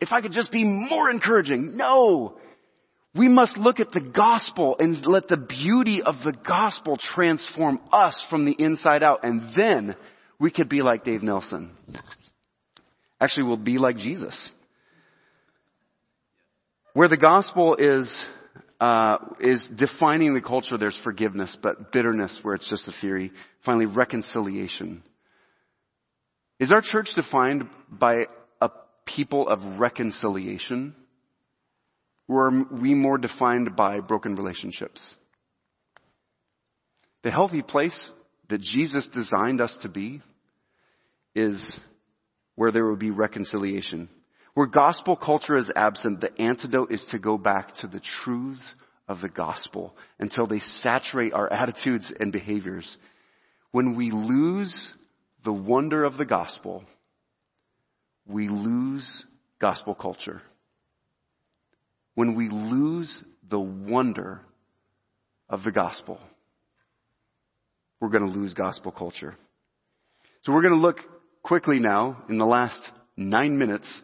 if 0.00 0.12
I 0.12 0.20
could 0.20 0.32
just 0.32 0.50
be 0.50 0.64
more 0.64 1.10
encouraging. 1.10 1.76
No! 1.76 2.36
We 3.14 3.28
must 3.28 3.56
look 3.56 3.80
at 3.80 3.92
the 3.92 4.00
gospel 4.00 4.76
and 4.78 5.06
let 5.06 5.28
the 5.28 5.38
beauty 5.38 6.02
of 6.02 6.16
the 6.24 6.34
gospel 6.46 6.98
transform 6.98 7.80
us 7.90 8.24
from 8.28 8.44
the 8.44 8.54
inside 8.58 9.02
out, 9.02 9.20
and 9.22 9.54
then 9.56 9.96
we 10.38 10.50
could 10.50 10.68
be 10.68 10.82
like 10.82 11.04
Dave 11.04 11.22
Nelson. 11.22 11.70
Actually, 13.20 13.44
we'll 13.44 13.56
be 13.56 13.78
like 13.78 13.96
Jesus. 13.96 14.50
Where 16.92 17.08
the 17.08 17.16
gospel 17.16 17.76
is 17.76 18.24
uh, 18.80 19.16
is 19.40 19.66
defining 19.74 20.34
the 20.34 20.40
culture. 20.40 20.76
There's 20.76 20.98
forgiveness, 21.02 21.56
but 21.62 21.92
bitterness, 21.92 22.38
where 22.42 22.54
it's 22.54 22.68
just 22.68 22.88
a 22.88 22.92
theory. 22.92 23.32
Finally, 23.64 23.86
reconciliation. 23.86 25.02
Is 26.58 26.72
our 26.72 26.80
church 26.80 27.08
defined 27.14 27.68
by 27.90 28.24
a 28.60 28.70
people 29.04 29.48
of 29.48 29.78
reconciliation? 29.78 30.94
Or 32.28 32.48
are 32.48 32.64
we 32.72 32.94
more 32.94 33.18
defined 33.18 33.76
by 33.76 34.00
broken 34.00 34.34
relationships? 34.34 35.00
The 37.22 37.30
healthy 37.30 37.62
place 37.62 38.10
that 38.48 38.60
Jesus 38.60 39.08
designed 39.08 39.60
us 39.60 39.76
to 39.82 39.88
be 39.88 40.22
is 41.34 41.78
where 42.56 42.72
there 42.72 42.84
will 42.84 42.96
be 42.96 43.10
reconciliation. 43.10 44.08
Where 44.54 44.66
gospel 44.66 45.16
culture 45.16 45.56
is 45.56 45.70
absent, 45.74 46.20
the 46.20 46.36
antidote 46.40 46.90
is 46.90 47.06
to 47.10 47.18
go 47.18 47.38
back 47.38 47.76
to 47.76 47.86
the 47.86 48.00
truths 48.00 48.66
of 49.06 49.20
the 49.20 49.28
gospel 49.28 49.94
until 50.18 50.46
they 50.46 50.58
saturate 50.58 51.32
our 51.32 51.50
attitudes 51.52 52.12
and 52.18 52.32
behaviors. 52.32 52.96
When 53.70 53.94
we 53.96 54.10
lose 54.10 54.92
the 55.44 55.52
wonder 55.52 56.04
of 56.04 56.16
the 56.16 56.24
gospel, 56.24 56.84
we 58.26 58.48
lose 58.48 59.24
gospel 59.60 59.94
culture. 59.94 60.42
When 62.14 62.34
we 62.34 62.48
lose 62.48 63.22
the 63.48 63.60
wonder 63.60 64.40
of 65.48 65.62
the 65.62 65.70
gospel, 65.70 66.18
we're 68.00 68.08
going 68.08 68.26
to 68.26 68.38
lose 68.38 68.54
gospel 68.54 68.90
culture. 68.90 69.36
So 70.42 70.52
we're 70.52 70.62
going 70.62 70.74
to 70.74 70.80
look 70.80 71.00
quickly 71.46 71.78
now 71.78 72.24
in 72.28 72.38
the 72.38 72.44
last 72.44 72.90
nine 73.16 73.56
minutes 73.56 74.02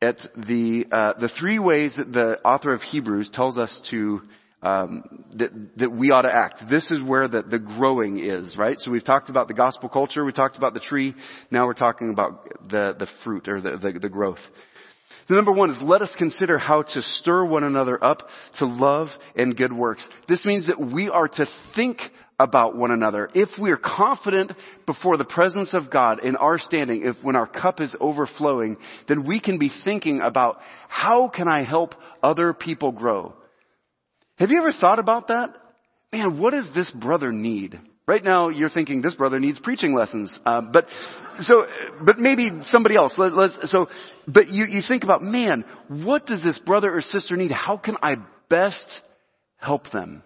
at 0.00 0.18
the 0.36 0.86
uh, 0.92 1.14
the 1.18 1.28
three 1.28 1.58
ways 1.58 1.96
that 1.96 2.12
the 2.12 2.38
author 2.44 2.72
of 2.72 2.80
Hebrews 2.80 3.28
tells 3.30 3.58
us 3.58 3.80
to 3.90 4.22
um, 4.62 5.24
that 5.32 5.50
that 5.78 5.90
we 5.90 6.12
ought 6.12 6.22
to 6.22 6.32
act. 6.32 6.62
This 6.70 6.92
is 6.92 7.02
where 7.02 7.26
the 7.26 7.42
the 7.42 7.58
growing 7.58 8.20
is, 8.20 8.56
right? 8.56 8.78
So 8.78 8.92
we've 8.92 9.04
talked 9.04 9.30
about 9.30 9.48
the 9.48 9.54
gospel 9.54 9.88
culture, 9.88 10.24
we 10.24 10.30
talked 10.32 10.56
about 10.56 10.74
the 10.74 10.80
tree. 10.80 11.14
Now 11.50 11.66
we're 11.66 11.74
talking 11.74 12.10
about 12.10 12.68
the 12.68 12.94
the 12.96 13.08
fruit 13.24 13.48
or 13.48 13.60
the 13.60 13.78
the, 13.78 13.98
the 13.98 14.08
growth. 14.08 14.40
The 15.28 15.34
number 15.34 15.50
one 15.50 15.70
is 15.70 15.82
let 15.82 16.02
us 16.02 16.14
consider 16.16 16.56
how 16.56 16.82
to 16.82 17.02
stir 17.02 17.44
one 17.44 17.64
another 17.64 18.02
up 18.02 18.28
to 18.58 18.66
love 18.66 19.08
and 19.34 19.56
good 19.56 19.72
works. 19.72 20.08
This 20.28 20.44
means 20.44 20.68
that 20.68 20.80
we 20.80 21.08
are 21.08 21.26
to 21.26 21.46
think 21.74 22.00
about 22.38 22.76
one 22.76 22.90
another. 22.90 23.30
If 23.34 23.50
we 23.58 23.70
are 23.70 23.78
confident 23.78 24.52
before 24.84 25.16
the 25.16 25.24
presence 25.24 25.72
of 25.72 25.90
God 25.90 26.22
in 26.22 26.36
our 26.36 26.58
standing, 26.58 27.02
if 27.04 27.16
when 27.22 27.36
our 27.36 27.46
cup 27.46 27.80
is 27.80 27.96
overflowing, 27.98 28.76
then 29.08 29.26
we 29.26 29.40
can 29.40 29.58
be 29.58 29.70
thinking 29.84 30.20
about 30.20 30.60
how 30.88 31.28
can 31.28 31.48
I 31.48 31.64
help 31.64 31.94
other 32.22 32.52
people 32.52 32.92
grow? 32.92 33.34
Have 34.38 34.50
you 34.50 34.58
ever 34.58 34.72
thought 34.72 34.98
about 34.98 35.28
that? 35.28 35.54
Man, 36.12 36.38
what 36.38 36.52
does 36.52 36.68
this 36.74 36.90
brother 36.90 37.32
need? 37.32 37.80
Right 38.06 38.22
now, 38.22 38.50
you're 38.50 38.70
thinking 38.70 39.02
this 39.02 39.16
brother 39.16 39.40
needs 39.40 39.58
preaching 39.58 39.92
lessons, 39.92 40.38
uh, 40.46 40.60
but 40.60 40.86
so, 41.40 41.66
but 42.04 42.20
maybe 42.20 42.50
somebody 42.62 42.94
else. 42.94 43.14
Let, 43.18 43.32
us 43.32 43.56
so, 43.64 43.88
but 44.28 44.48
you 44.48 44.64
you 44.64 44.80
think 44.86 45.02
about, 45.02 45.22
man, 45.22 45.64
what 45.88 46.24
does 46.24 46.40
this 46.40 46.56
brother 46.56 46.94
or 46.94 47.00
sister 47.00 47.34
need? 47.34 47.50
How 47.50 47.76
can 47.76 47.96
I 48.00 48.16
best 48.48 49.00
help 49.56 49.90
them? 49.90 50.22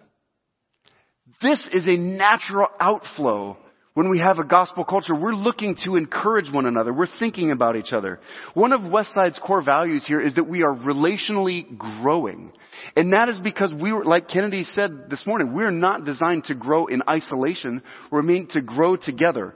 This 1.41 1.67
is 1.71 1.87
a 1.87 1.97
natural 1.97 2.67
outflow 2.79 3.57
when 3.93 4.09
we 4.09 4.19
have 4.19 4.39
a 4.39 4.45
gospel 4.45 4.85
culture. 4.85 5.15
We're 5.15 5.33
looking 5.33 5.75
to 5.83 5.95
encourage 5.95 6.51
one 6.51 6.65
another. 6.65 6.93
We're 6.93 7.07
thinking 7.07 7.51
about 7.51 7.75
each 7.75 7.93
other. 7.93 8.19
One 8.53 8.73
of 8.73 8.81
Westside's 8.81 9.39
core 9.39 9.63
values 9.63 10.05
here 10.05 10.21
is 10.21 10.35
that 10.35 10.47
we 10.47 10.63
are 10.63 10.73
relationally 10.73 11.65
growing. 11.77 12.53
And 12.95 13.11
that 13.13 13.27
is 13.29 13.39
because 13.39 13.73
we 13.73 13.91
were, 13.91 14.05
like 14.05 14.27
Kennedy 14.27 14.63
said 14.63 15.09
this 15.09 15.25
morning, 15.25 15.53
we're 15.53 15.71
not 15.71 16.05
designed 16.05 16.45
to 16.45 16.55
grow 16.55 16.85
in 16.85 17.01
isolation. 17.09 17.81
We're 18.11 18.21
meant 18.21 18.51
to 18.51 18.61
grow 18.61 18.95
together. 18.95 19.55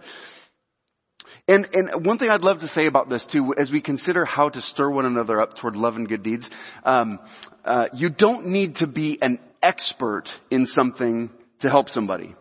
And, 1.48 1.68
and 1.72 2.06
one 2.06 2.18
thing 2.18 2.30
I'd 2.30 2.42
love 2.42 2.62
to 2.62 2.68
say 2.68 2.88
about 2.88 3.08
this 3.10 3.26
too, 3.32 3.54
as 3.58 3.70
we 3.72 3.80
consider 3.80 4.26
how 4.26 4.50
to 4.50 4.62
stir 4.62 4.90
one 4.90 5.06
another 5.06 5.40
up 5.40 5.56
toward 5.58 5.76
love 5.76 5.96
and 5.96 6.10
good 6.10 6.24
deeds, 6.24 6.50
um, 6.84 7.20
uh, 7.64 7.86
you 7.94 8.10
don't 8.10 8.48
need 8.48 8.78
to 8.78 8.88
be 8.88 9.20
an 9.22 9.40
expert 9.62 10.26
in 10.50 10.66
something 10.66 11.30
to 11.60 11.70
help 11.70 11.90
somebody. 11.90 12.36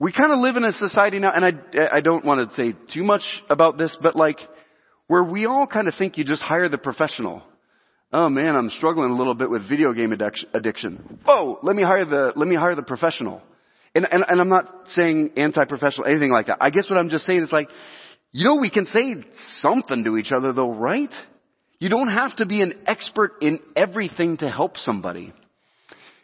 We 0.00 0.12
kind 0.12 0.32
of 0.32 0.38
live 0.38 0.56
in 0.56 0.64
a 0.64 0.72
society 0.72 1.18
now, 1.18 1.30
and 1.34 1.44
I, 1.44 1.96
I 1.96 2.00
don't 2.00 2.24
want 2.24 2.48
to 2.48 2.54
say 2.54 2.74
too 2.92 3.02
much 3.02 3.26
about 3.50 3.78
this, 3.78 3.96
but 4.00 4.14
like, 4.14 4.38
where 5.08 5.24
we 5.24 5.46
all 5.46 5.66
kind 5.66 5.88
of 5.88 5.94
think 5.94 6.18
you 6.18 6.24
just 6.24 6.42
hire 6.42 6.68
the 6.68 6.78
professional. 6.78 7.42
Oh 8.12 8.28
man, 8.28 8.56
I'm 8.56 8.70
struggling 8.70 9.10
a 9.10 9.16
little 9.16 9.34
bit 9.34 9.50
with 9.50 9.68
video 9.68 9.92
game 9.92 10.12
addiction. 10.12 11.18
Whoa, 11.24 11.58
let 11.62 11.74
me 11.74 11.82
hire 11.82 12.04
the, 12.04 12.32
let 12.36 12.48
me 12.48 12.56
hire 12.56 12.74
the 12.74 12.82
professional. 12.82 13.42
And, 13.94 14.06
and, 14.10 14.24
and 14.28 14.40
I'm 14.40 14.48
not 14.48 14.88
saying 14.88 15.32
anti-professional, 15.36 16.06
anything 16.06 16.30
like 16.30 16.46
that. 16.46 16.58
I 16.60 16.70
guess 16.70 16.88
what 16.88 16.98
I'm 16.98 17.08
just 17.08 17.26
saying 17.26 17.42
is 17.42 17.52
like, 17.52 17.68
you 18.32 18.48
know, 18.48 18.60
we 18.60 18.70
can 18.70 18.86
say 18.86 19.16
something 19.60 20.04
to 20.04 20.16
each 20.16 20.30
other 20.30 20.52
though, 20.52 20.72
right? 20.72 21.12
You 21.80 21.88
don't 21.88 22.08
have 22.08 22.36
to 22.36 22.46
be 22.46 22.60
an 22.62 22.74
expert 22.86 23.32
in 23.40 23.60
everything 23.74 24.36
to 24.38 24.50
help 24.50 24.76
somebody. 24.76 25.32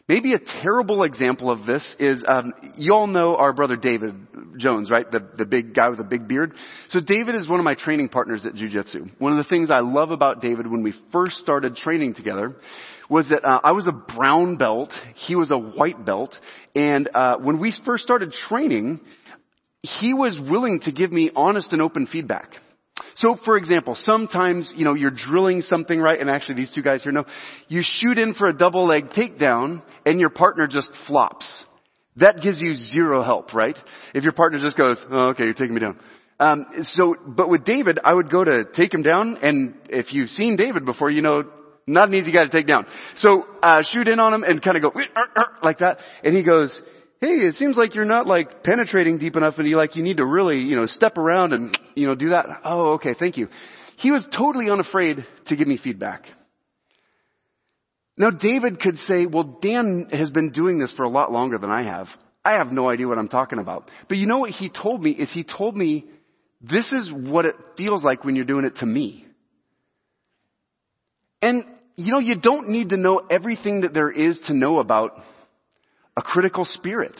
Maybe 0.07 0.33
a 0.33 0.39
terrible 0.61 1.01
example 1.01 1.49
of 1.49 1.65
this 1.65 1.95
is, 1.99 2.23
um, 2.27 2.53
you 2.75 2.93
all 2.93 3.07
know 3.07 3.37
our 3.37 3.53
brother 3.53 3.75
David 3.75 4.13
Jones, 4.55 4.91
right? 4.91 5.09
The, 5.09 5.27
the 5.35 5.47
big 5.47 5.73
guy 5.73 5.89
with 5.89 5.97
the 5.97 6.03
big 6.03 6.27
beard. 6.27 6.53
So 6.89 6.99
David 7.01 7.33
is 7.33 7.49
one 7.49 7.59
of 7.59 7.63
my 7.63 7.73
training 7.73 8.09
partners 8.09 8.45
at 8.45 8.53
Jiu-Jitsu. 8.53 9.07
One 9.17 9.31
of 9.31 9.43
the 9.43 9.49
things 9.49 9.71
I 9.71 9.79
love 9.79 10.11
about 10.11 10.41
David 10.41 10.67
when 10.67 10.83
we 10.83 10.93
first 11.11 11.37
started 11.37 11.75
training 11.75 12.13
together 12.13 12.55
was 13.09 13.29
that 13.29 13.43
uh, 13.43 13.59
I 13.63 13.71
was 13.71 13.87
a 13.87 13.91
brown 13.91 14.57
belt, 14.57 14.93
he 15.15 15.35
was 15.35 15.49
a 15.49 15.57
white 15.57 16.05
belt, 16.05 16.37
and 16.75 17.09
uh, 17.13 17.37
when 17.37 17.59
we 17.59 17.73
first 17.85 18.03
started 18.03 18.31
training, 18.31 18.99
he 19.81 20.13
was 20.13 20.37
willing 20.39 20.81
to 20.81 20.91
give 20.91 21.11
me 21.11 21.31
honest 21.35 21.73
and 21.73 21.81
open 21.81 22.05
feedback. 22.05 22.51
So 23.15 23.37
for 23.43 23.57
example, 23.57 23.95
sometimes, 23.95 24.73
you 24.75 24.85
know, 24.85 24.93
you're 24.93 25.11
drilling 25.11 25.61
something 25.61 25.99
right, 25.99 26.19
and 26.19 26.29
actually 26.29 26.55
these 26.55 26.71
two 26.71 26.81
guys 26.81 27.03
here 27.03 27.11
know, 27.11 27.25
you 27.67 27.81
shoot 27.83 28.17
in 28.17 28.33
for 28.33 28.47
a 28.47 28.57
double 28.57 28.87
leg 28.87 29.09
takedown, 29.09 29.81
and 30.05 30.19
your 30.19 30.29
partner 30.29 30.67
just 30.67 30.91
flops. 31.07 31.65
That 32.17 32.41
gives 32.41 32.61
you 32.61 32.73
zero 32.73 33.23
help, 33.23 33.53
right? 33.53 33.77
If 34.13 34.23
your 34.23 34.33
partner 34.33 34.59
just 34.59 34.77
goes, 34.77 35.03
oh, 35.09 35.29
okay, 35.29 35.43
you're 35.43 35.53
taking 35.53 35.73
me 35.73 35.81
down. 35.81 35.99
Um, 36.39 36.65
so, 36.83 37.15
but 37.25 37.49
with 37.49 37.63
David, 37.65 37.99
I 38.03 38.13
would 38.13 38.29
go 38.29 38.43
to 38.43 38.65
take 38.65 38.93
him 38.93 39.01
down, 39.01 39.37
and 39.41 39.75
if 39.89 40.13
you've 40.13 40.29
seen 40.29 40.55
David 40.55 40.85
before, 40.85 41.09
you 41.09 41.21
know, 41.21 41.43
not 41.87 42.07
an 42.07 42.15
easy 42.15 42.31
guy 42.31 42.43
to 42.43 42.49
take 42.49 42.67
down. 42.67 42.85
So, 43.15 43.45
uh, 43.61 43.83
shoot 43.83 44.07
in 44.07 44.19
on 44.19 44.33
him 44.33 44.43
and 44.43 44.61
kind 44.61 44.77
of 44.77 44.83
go, 44.83 44.91
like 45.61 45.79
that, 45.79 45.99
and 46.23 46.35
he 46.35 46.43
goes, 46.43 46.81
hey, 47.21 47.27
it 47.27 47.55
seems 47.55 47.77
like 47.77 47.95
you're 47.95 48.05
not 48.05 48.27
like 48.27 48.63
penetrating 48.63 49.17
deep 49.17 49.35
enough 49.35 49.57
and 49.57 49.67
you 49.67 49.77
like, 49.77 49.95
you 49.95 50.03
need 50.03 50.17
to 50.17 50.25
really, 50.25 50.59
you 50.59 50.75
know, 50.75 50.85
step 50.85 51.17
around 51.17 51.53
and, 51.53 51.77
you 51.95 52.07
know, 52.07 52.15
do 52.15 52.29
that. 52.29 52.45
Oh, 52.63 52.93
okay, 52.93 53.13
thank 53.13 53.37
you. 53.37 53.47
He 53.97 54.11
was 54.11 54.25
totally 54.35 54.69
unafraid 54.69 55.25
to 55.47 55.55
give 55.55 55.67
me 55.67 55.77
feedback. 55.77 56.25
Now 58.17 58.29
David 58.29 58.79
could 58.79 58.97
say, 58.99 59.25
well, 59.25 59.59
Dan 59.61 60.09
has 60.11 60.29
been 60.29 60.51
doing 60.51 60.77
this 60.79 60.91
for 60.91 61.03
a 61.03 61.09
lot 61.09 61.31
longer 61.31 61.57
than 61.57 61.71
I 61.71 61.83
have. 61.83 62.07
I 62.43 62.53
have 62.53 62.71
no 62.71 62.89
idea 62.89 63.07
what 63.07 63.17
I'm 63.17 63.27
talking 63.27 63.59
about. 63.59 63.89
But 64.07 64.17
you 64.17 64.27
know 64.27 64.39
what 64.39 64.51
he 64.51 64.69
told 64.69 65.01
me 65.01 65.11
is 65.11 65.31
he 65.31 65.43
told 65.43 65.75
me 65.75 66.05
this 66.61 66.93
is 66.93 67.11
what 67.11 67.45
it 67.45 67.55
feels 67.77 68.03
like 68.03 68.23
when 68.23 68.35
you're 68.35 68.45
doing 68.45 68.65
it 68.65 68.77
to 68.77 68.85
me. 68.85 69.25
And 71.41 71.65
you 71.95 72.11
know, 72.11 72.19
you 72.19 72.37
don't 72.37 72.69
need 72.69 72.89
to 72.89 72.97
know 72.97 73.21
everything 73.29 73.81
that 73.81 73.93
there 73.93 74.11
is 74.11 74.37
to 74.47 74.53
know 74.53 74.79
about 74.79 75.17
a 76.17 76.21
critical 76.21 76.65
spirit. 76.65 77.15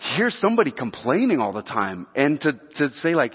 To 0.00 0.06
hear 0.16 0.30
somebody 0.30 0.70
complaining 0.70 1.40
all 1.40 1.52
the 1.52 1.62
time 1.62 2.06
and 2.14 2.40
to, 2.40 2.52
to 2.76 2.90
say 2.90 3.14
like, 3.14 3.32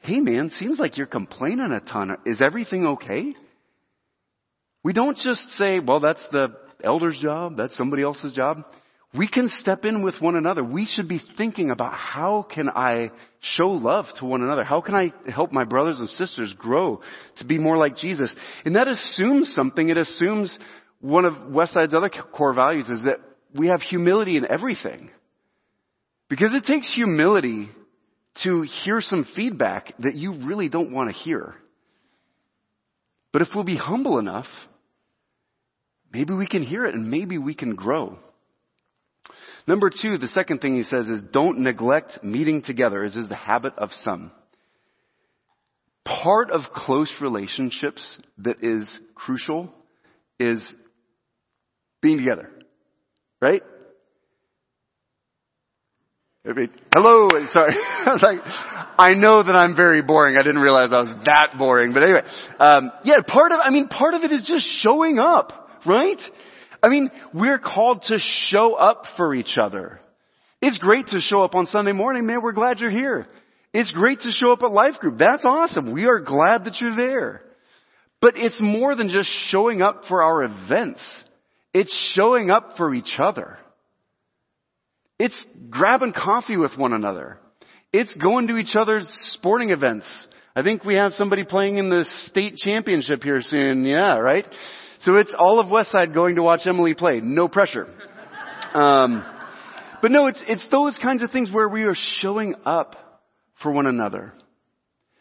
hey 0.00 0.18
man, 0.20 0.50
seems 0.50 0.78
like 0.78 0.96
you're 0.96 1.06
complaining 1.06 1.72
a 1.72 1.80
ton. 1.80 2.16
Is 2.26 2.40
everything 2.40 2.86
okay? 2.86 3.34
We 4.82 4.92
don't 4.92 5.16
just 5.18 5.50
say, 5.52 5.78
well, 5.78 6.00
that's 6.00 6.26
the 6.32 6.56
elder's 6.82 7.18
job, 7.18 7.56
that's 7.56 7.76
somebody 7.76 8.02
else's 8.02 8.32
job. 8.32 8.64
We 9.12 9.26
can 9.26 9.48
step 9.48 9.84
in 9.84 10.02
with 10.02 10.20
one 10.20 10.36
another. 10.36 10.62
We 10.62 10.86
should 10.86 11.08
be 11.08 11.20
thinking 11.36 11.70
about 11.70 11.94
how 11.94 12.42
can 12.42 12.68
I 12.68 13.10
show 13.40 13.68
love 13.70 14.06
to 14.18 14.24
one 14.24 14.42
another? 14.42 14.62
How 14.62 14.80
can 14.80 14.94
I 14.94 15.12
help 15.28 15.50
my 15.50 15.64
brothers 15.64 15.98
and 15.98 16.08
sisters 16.08 16.54
grow 16.56 17.00
to 17.38 17.44
be 17.44 17.58
more 17.58 17.76
like 17.76 17.96
Jesus? 17.96 18.34
And 18.64 18.76
that 18.76 18.86
assumes 18.86 19.52
something. 19.52 19.88
It 19.88 19.98
assumes 19.98 20.56
one 21.00 21.24
of 21.24 21.34
Westside's 21.34 21.92
other 21.92 22.08
core 22.08 22.54
values 22.54 22.88
is 22.88 23.02
that 23.02 23.18
we 23.54 23.68
have 23.68 23.82
humility 23.82 24.36
in 24.36 24.46
everything. 24.50 25.10
Because 26.28 26.54
it 26.54 26.64
takes 26.64 26.92
humility 26.92 27.68
to 28.44 28.62
hear 28.62 29.00
some 29.00 29.26
feedback 29.36 29.92
that 29.98 30.14
you 30.14 30.46
really 30.46 30.68
don't 30.68 30.92
want 30.92 31.10
to 31.10 31.16
hear. 31.16 31.54
But 33.32 33.42
if 33.42 33.48
we'll 33.54 33.64
be 33.64 33.76
humble 33.76 34.18
enough, 34.18 34.46
maybe 36.12 36.34
we 36.34 36.46
can 36.46 36.62
hear 36.62 36.84
it 36.84 36.94
and 36.94 37.10
maybe 37.10 37.38
we 37.38 37.54
can 37.54 37.74
grow. 37.74 38.18
Number 39.66 39.90
two, 39.90 40.18
the 40.18 40.28
second 40.28 40.60
thing 40.60 40.76
he 40.76 40.82
says 40.82 41.08
is 41.08 41.22
don't 41.22 41.60
neglect 41.60 42.24
meeting 42.24 42.62
together, 42.62 43.04
as 43.04 43.16
is 43.16 43.28
the 43.28 43.36
habit 43.36 43.74
of 43.76 43.90
some. 44.02 44.32
Part 46.04 46.50
of 46.50 46.62
close 46.74 47.12
relationships 47.20 48.18
that 48.38 48.64
is 48.64 48.98
crucial 49.14 49.72
is 50.38 50.74
being 52.00 52.18
together. 52.18 52.50
Right? 53.40 53.62
Hello, 56.94 57.28
sorry. 57.48 57.74
I 57.76 58.12
was 58.12 58.22
like, 58.22 58.40
I 58.44 59.14
know 59.14 59.42
that 59.42 59.52
I'm 59.52 59.76
very 59.76 60.02
boring. 60.02 60.36
I 60.36 60.42
didn't 60.42 60.62
realize 60.62 60.92
I 60.92 60.98
was 60.98 61.12
that 61.26 61.58
boring. 61.58 61.92
But 61.92 62.02
anyway, 62.02 62.22
um, 62.58 62.92
yeah, 63.04 63.20
part 63.26 63.52
of, 63.52 63.60
I 63.62 63.70
mean, 63.70 63.88
part 63.88 64.14
of 64.14 64.22
it 64.24 64.32
is 64.32 64.42
just 64.46 64.66
showing 64.66 65.18
up, 65.18 65.70
right? 65.86 66.20
I 66.82 66.88
mean, 66.88 67.10
we're 67.34 67.58
called 67.58 68.04
to 68.04 68.18
show 68.18 68.74
up 68.74 69.04
for 69.16 69.34
each 69.34 69.58
other. 69.58 70.00
It's 70.62 70.78
great 70.78 71.08
to 71.08 71.20
show 71.20 71.42
up 71.42 71.54
on 71.54 71.66
Sunday 71.66 71.92
morning, 71.92 72.26
man. 72.26 72.42
We're 72.42 72.52
glad 72.52 72.80
you're 72.80 72.90
here. 72.90 73.26
It's 73.72 73.92
great 73.92 74.20
to 74.20 74.30
show 74.30 74.52
up 74.52 74.62
at 74.62 74.72
Life 74.72 74.98
Group. 74.98 75.18
That's 75.18 75.44
awesome. 75.44 75.92
We 75.92 76.06
are 76.06 76.20
glad 76.20 76.64
that 76.64 76.80
you're 76.80 76.96
there. 76.96 77.42
But 78.20 78.36
it's 78.36 78.60
more 78.60 78.94
than 78.94 79.08
just 79.08 79.30
showing 79.30 79.80
up 79.80 80.04
for 80.06 80.22
our 80.22 80.42
events. 80.42 81.00
It's 81.72 81.94
showing 82.14 82.50
up 82.50 82.76
for 82.76 82.94
each 82.94 83.16
other. 83.18 83.58
It's 85.18 85.46
grabbing 85.68 86.12
coffee 86.12 86.56
with 86.56 86.76
one 86.76 86.92
another. 86.92 87.38
It's 87.92 88.14
going 88.14 88.48
to 88.48 88.56
each 88.56 88.74
other's 88.74 89.08
sporting 89.32 89.70
events. 89.70 90.06
I 90.54 90.62
think 90.62 90.84
we 90.84 90.94
have 90.94 91.12
somebody 91.12 91.44
playing 91.44 91.76
in 91.76 91.90
the 91.90 92.04
state 92.04 92.56
championship 92.56 93.22
here 93.22 93.40
soon. 93.40 93.84
Yeah, 93.84 94.18
right? 94.18 94.46
So 95.00 95.16
it's 95.16 95.34
all 95.36 95.60
of 95.60 95.66
Westside 95.66 96.12
going 96.12 96.36
to 96.36 96.42
watch 96.42 96.66
Emily 96.66 96.94
play. 96.94 97.20
No 97.20 97.48
pressure. 97.48 97.86
Um, 98.74 99.24
but 100.02 100.10
no, 100.10 100.26
it's, 100.26 100.42
it's 100.46 100.66
those 100.68 100.98
kinds 100.98 101.22
of 101.22 101.30
things 101.30 101.50
where 101.50 101.68
we 101.68 101.82
are 101.84 101.94
showing 101.94 102.54
up 102.64 102.96
for 103.62 103.72
one 103.72 103.86
another. 103.86 104.32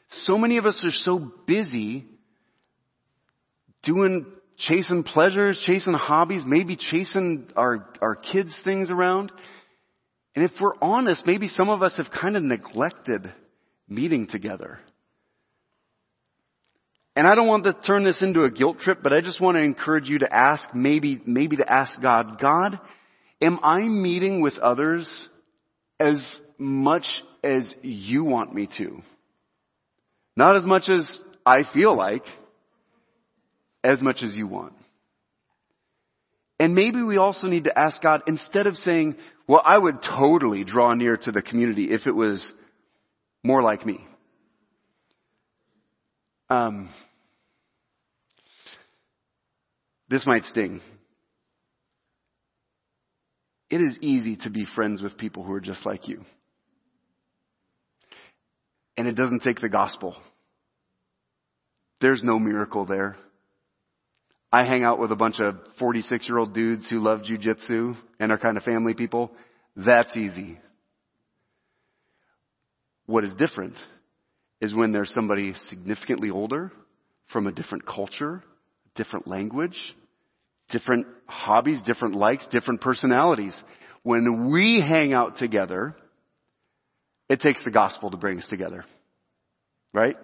So 0.09 0.37
many 0.37 0.57
of 0.57 0.65
us 0.65 0.83
are 0.83 0.91
so 0.91 1.31
busy 1.45 2.05
doing, 3.83 4.25
chasing 4.59 5.03
pleasures, 5.03 5.59
chasing 5.65 5.93
hobbies, 5.93 6.43
maybe 6.45 6.75
chasing 6.75 7.47
our, 7.55 7.89
our 8.01 8.15
kids' 8.15 8.59
things 8.63 8.91
around. 8.91 9.31
And 10.35 10.45
if 10.45 10.51
we're 10.59 10.75
honest, 10.81 11.25
maybe 11.25 11.47
some 11.47 11.69
of 11.69 11.81
us 11.81 11.95
have 11.97 12.11
kind 12.11 12.35
of 12.35 12.43
neglected 12.43 13.31
meeting 13.87 14.27
together. 14.27 14.79
And 17.15 17.25
I 17.27 17.35
don't 17.35 17.47
want 17.47 17.63
to 17.63 17.73
turn 17.73 18.03
this 18.03 18.21
into 18.21 18.43
a 18.43 18.51
guilt 18.51 18.79
trip, 18.79 18.99
but 19.01 19.13
I 19.13 19.21
just 19.21 19.41
want 19.41 19.57
to 19.57 19.63
encourage 19.63 20.07
you 20.07 20.19
to 20.19 20.33
ask, 20.33 20.73
maybe, 20.75 21.19
maybe 21.25 21.57
to 21.57 21.69
ask 21.69 21.99
God, 21.99 22.39
God, 22.39 22.79
am 23.41 23.59
I 23.63 23.79
meeting 23.81 24.41
with 24.41 24.57
others 24.57 25.29
as 25.99 26.39
much 26.57 27.05
as 27.43 27.73
you 27.81 28.23
want 28.25 28.53
me 28.53 28.67
to? 28.77 29.01
Not 30.35 30.55
as 30.55 30.63
much 30.63 30.87
as 30.87 31.21
I 31.45 31.63
feel 31.63 31.97
like, 31.97 32.23
as 33.83 34.01
much 34.01 34.23
as 34.23 34.35
you 34.35 34.47
want. 34.47 34.73
And 36.59 36.75
maybe 36.75 37.01
we 37.01 37.17
also 37.17 37.47
need 37.47 37.63
to 37.65 37.79
ask 37.79 38.01
God, 38.01 38.23
instead 38.27 38.67
of 38.67 38.75
saying, 38.75 39.15
well, 39.47 39.61
I 39.63 39.77
would 39.77 40.03
totally 40.03 40.65
draw 40.65 40.93
near 40.93 41.15
to 41.15 41.31
the 41.31 41.41
community 41.41 41.85
if 41.91 42.05
it 42.05 42.11
was 42.11 42.51
more 43.43 43.63
like 43.63 43.85
me. 43.85 44.05
Um, 46.49 46.89
this 50.09 50.27
might 50.27 50.43
sting. 50.43 50.81
It 53.69 53.81
is 53.81 53.97
easy 54.01 54.35
to 54.37 54.49
be 54.49 54.65
friends 54.65 55.01
with 55.01 55.17
people 55.17 55.43
who 55.43 55.53
are 55.53 55.61
just 55.61 55.85
like 55.85 56.07
you. 56.07 56.25
And 58.97 59.07
it 59.07 59.15
doesn't 59.15 59.43
take 59.43 59.61
the 59.61 59.69
gospel. 59.69 60.17
There's 62.01 62.23
no 62.23 62.39
miracle 62.39 62.85
there. 62.85 63.15
I 64.51 64.65
hang 64.65 64.83
out 64.83 64.99
with 64.99 65.11
a 65.11 65.15
bunch 65.15 65.39
of 65.39 65.55
46 65.77 66.27
year 66.27 66.39
old 66.39 66.53
dudes 66.53 66.89
who 66.89 66.99
love 66.99 67.19
jujitsu 67.19 67.95
and 68.19 68.31
are 68.31 68.37
kind 68.37 68.57
of 68.57 68.63
family 68.63 68.93
people. 68.93 69.31
That's 69.75 70.15
easy. 70.17 70.59
What 73.05 73.23
is 73.23 73.33
different 73.33 73.75
is 74.61 74.73
when 74.73 74.91
there's 74.91 75.13
somebody 75.13 75.53
significantly 75.67 76.29
older 76.29 76.71
from 77.31 77.47
a 77.47 77.51
different 77.51 77.85
culture, 77.85 78.43
different 78.95 79.27
language, 79.27 79.77
different 80.69 81.07
hobbies, 81.27 81.81
different 81.83 82.15
likes, 82.15 82.47
different 82.47 82.81
personalities. 82.81 83.55
When 84.03 84.51
we 84.51 84.83
hang 84.85 85.13
out 85.13 85.37
together, 85.37 85.95
it 87.29 87.39
takes 87.39 87.63
the 87.63 87.71
gospel 87.71 88.11
to 88.11 88.17
bring 88.17 88.39
us 88.39 88.47
together. 88.47 88.83
Right? 89.93 90.15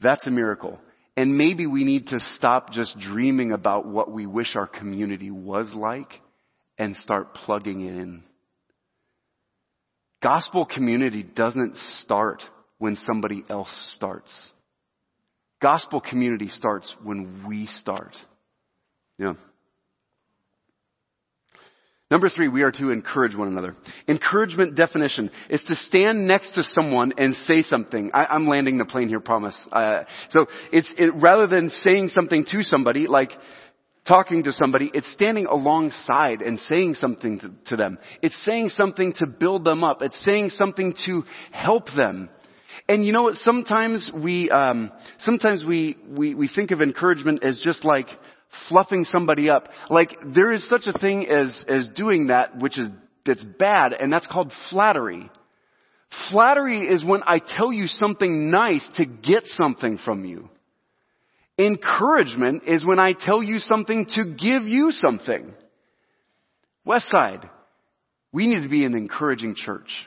That's 0.00 0.26
a 0.26 0.30
miracle. 0.30 0.78
And 1.16 1.36
maybe 1.36 1.66
we 1.66 1.84
need 1.84 2.08
to 2.08 2.20
stop 2.20 2.70
just 2.70 2.98
dreaming 2.98 3.52
about 3.52 3.86
what 3.86 4.10
we 4.10 4.26
wish 4.26 4.56
our 4.56 4.66
community 4.66 5.30
was 5.30 5.72
like 5.74 6.20
and 6.78 6.96
start 6.96 7.34
plugging 7.34 7.80
it 7.82 7.96
in. 7.96 8.22
Gospel 10.22 10.66
community 10.66 11.22
doesn't 11.22 11.76
start 11.76 12.42
when 12.78 12.96
somebody 12.96 13.44
else 13.48 13.70
starts. 13.94 14.52
Gospel 15.60 16.00
community 16.00 16.48
starts 16.48 16.94
when 17.02 17.44
we 17.46 17.66
start. 17.66 18.16
Yeah. 19.18 19.34
Number 22.10 22.28
three, 22.28 22.48
we 22.48 22.62
are 22.62 22.72
to 22.72 22.90
encourage 22.90 23.36
one 23.36 23.46
another. 23.46 23.76
Encouragement 24.08 24.74
definition 24.74 25.30
is 25.48 25.62
to 25.64 25.76
stand 25.76 26.26
next 26.26 26.56
to 26.56 26.64
someone 26.64 27.12
and 27.18 27.36
say 27.36 27.62
something. 27.62 28.10
I, 28.12 28.34
am 28.34 28.48
landing 28.48 28.78
the 28.78 28.84
plane 28.84 29.08
here, 29.08 29.20
promise. 29.20 29.56
Uh, 29.70 30.02
so 30.30 30.46
it's 30.72 30.92
it, 30.98 31.14
rather 31.14 31.46
than 31.46 31.70
saying 31.70 32.08
something 32.08 32.44
to 32.46 32.64
somebody, 32.64 33.06
like 33.06 33.30
talking 34.08 34.42
to 34.42 34.52
somebody, 34.52 34.90
it's 34.92 35.10
standing 35.12 35.46
alongside 35.46 36.42
and 36.42 36.58
saying 36.58 36.94
something 36.94 37.38
to, 37.38 37.52
to 37.66 37.76
them. 37.76 37.96
It's 38.22 38.44
saying 38.44 38.70
something 38.70 39.12
to 39.14 39.26
build 39.26 39.64
them 39.64 39.84
up. 39.84 40.02
It's 40.02 40.18
saying 40.24 40.50
something 40.50 40.94
to 41.06 41.22
help 41.52 41.92
them. 41.94 42.28
And 42.88 43.06
you 43.06 43.12
know 43.12 43.22
what? 43.22 43.36
Sometimes 43.36 44.10
we, 44.12 44.50
um, 44.50 44.90
sometimes 45.18 45.64
we, 45.64 45.96
we, 46.08 46.34
we 46.34 46.48
think 46.48 46.72
of 46.72 46.80
encouragement 46.80 47.44
as 47.44 47.60
just 47.60 47.84
like 47.84 48.08
fluffing 48.68 49.04
somebody 49.04 49.50
up. 49.50 49.68
Like 49.88 50.16
there 50.24 50.52
is 50.52 50.68
such 50.68 50.86
a 50.86 50.98
thing 50.98 51.26
as, 51.28 51.64
as 51.68 51.88
doing 51.88 52.28
that, 52.28 52.58
which 52.58 52.78
is, 52.78 52.88
that's 53.24 53.44
bad, 53.44 53.92
and 53.92 54.12
that's 54.12 54.26
called 54.26 54.52
flattery. 54.70 55.30
Flattery 56.30 56.80
is 56.80 57.04
when 57.04 57.22
I 57.24 57.38
tell 57.38 57.72
you 57.72 57.86
something 57.86 58.50
nice 58.50 58.88
to 58.94 59.04
get 59.04 59.46
something 59.46 59.98
from 59.98 60.24
you. 60.24 60.48
Encouragement 61.58 62.62
is 62.66 62.84
when 62.84 62.98
I 62.98 63.12
tell 63.12 63.42
you 63.42 63.58
something 63.58 64.06
to 64.06 64.24
give 64.24 64.62
you 64.64 64.90
something. 64.90 65.52
Westside, 66.86 67.48
we 68.32 68.46
need 68.46 68.62
to 68.62 68.68
be 68.68 68.84
an 68.84 68.94
encouraging 68.94 69.54
church. 69.54 70.06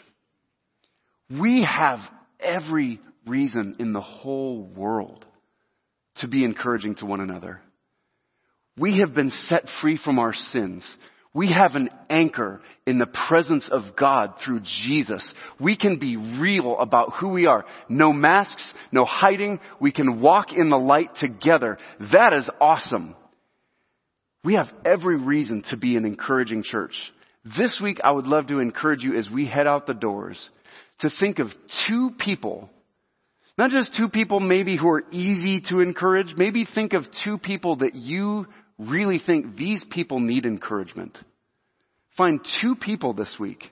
We 1.30 1.64
have 1.64 2.00
every 2.40 3.00
reason 3.26 3.76
in 3.80 3.94
the 3.94 4.02
whole 4.02 4.64
world 4.64 5.26
to 6.16 6.28
be 6.28 6.44
encouraging 6.44 6.96
to 6.96 7.06
one 7.06 7.22
another. 7.22 7.62
We 8.78 9.00
have 9.00 9.14
been 9.14 9.30
set 9.30 9.66
free 9.82 9.98
from 9.98 10.20
our 10.20 10.34
sins. 10.34 10.96
We 11.34 11.52
have 11.52 11.76
an 11.76 11.90
anchor 12.10 12.62
in 12.86 13.00
the 13.00 13.08
presence 13.08 13.68
of 13.70 13.96
God 13.96 14.36
through 14.44 14.62
Jesus. 14.64 15.34
We 15.60 15.76
can 15.76 15.98
be 15.98 16.16
real 16.18 16.78
about 16.78 17.14
who 17.14 17.30
we 17.30 17.48
are. 17.48 17.66
No 17.90 18.14
masks, 18.14 18.74
no 18.92 19.04
hiding. 19.04 19.60
We 19.80 19.92
can 19.92 20.22
walk 20.22 20.54
in 20.54 20.70
the 20.70 20.78
light 20.78 21.16
together. 21.16 21.78
That 22.12 22.34
is 22.34 22.50
awesome. 22.62 23.16
We 24.44 24.56
have 24.56 24.72
every 24.86 25.18
reason 25.18 25.64
to 25.70 25.78
be 25.78 25.96
an 25.96 26.06
encouraging 26.06 26.64
church. 26.64 26.96
This 27.58 27.80
week 27.82 28.00
I 28.04 28.12
would 28.12 28.28
love 28.28 28.48
to 28.48 28.60
encourage 28.60 29.04
you 29.04 29.16
as 29.16 29.30
we 29.30 29.48
head 29.48 29.68
out 29.68 29.88
the 29.88 29.94
doors 29.94 30.50
to 31.00 31.10
think 31.10 31.40
of 31.40 31.50
two 31.88 32.12
people 32.20 32.70
not 33.58 33.70
just 33.70 33.96
two 33.96 34.10
people 34.10 34.40
maybe 34.40 34.76
who 34.76 34.90
are 34.90 35.04
easy 35.12 35.62
to 35.70 35.80
encourage. 35.80 36.34
Maybe 36.36 36.66
think 36.66 36.94
of 36.94 37.06
two 37.24 37.38
people 37.38 37.78
that 37.78 37.94
you 37.94 38.48
really 38.78 39.20
think 39.20 39.56
these 39.56 39.84
people 39.90 40.20
need 40.20 40.46
encouragement, 40.46 41.18
find 42.18 42.46
two 42.62 42.76
people 42.76 43.14
this 43.14 43.36
week. 43.40 43.72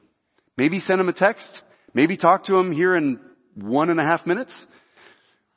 Maybe 0.58 0.80
send 0.80 1.00
them 1.00 1.10
a 1.10 1.14
text. 1.14 1.50
Maybe 1.94 2.18
talk 2.18 2.46
to 2.46 2.54
them 2.54 2.72
here 2.72 2.96
in 2.96 3.20
one 3.56 3.90
and 3.90 4.00
a 4.00 4.04
half 4.04 4.26
minutes. 4.26 4.66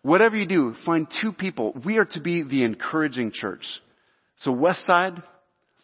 Whatever 0.02 0.36
you 0.36 0.46
do, 0.46 0.74
find 0.84 1.06
two 1.20 1.32
people. 1.32 1.74
We 1.84 1.98
are 1.98 2.04
to 2.06 2.20
be 2.20 2.42
the 2.42 2.64
encouraging 2.64 3.32
church. 3.32 3.64
So 4.38 4.52
West 4.52 4.84
Side, 4.84 5.22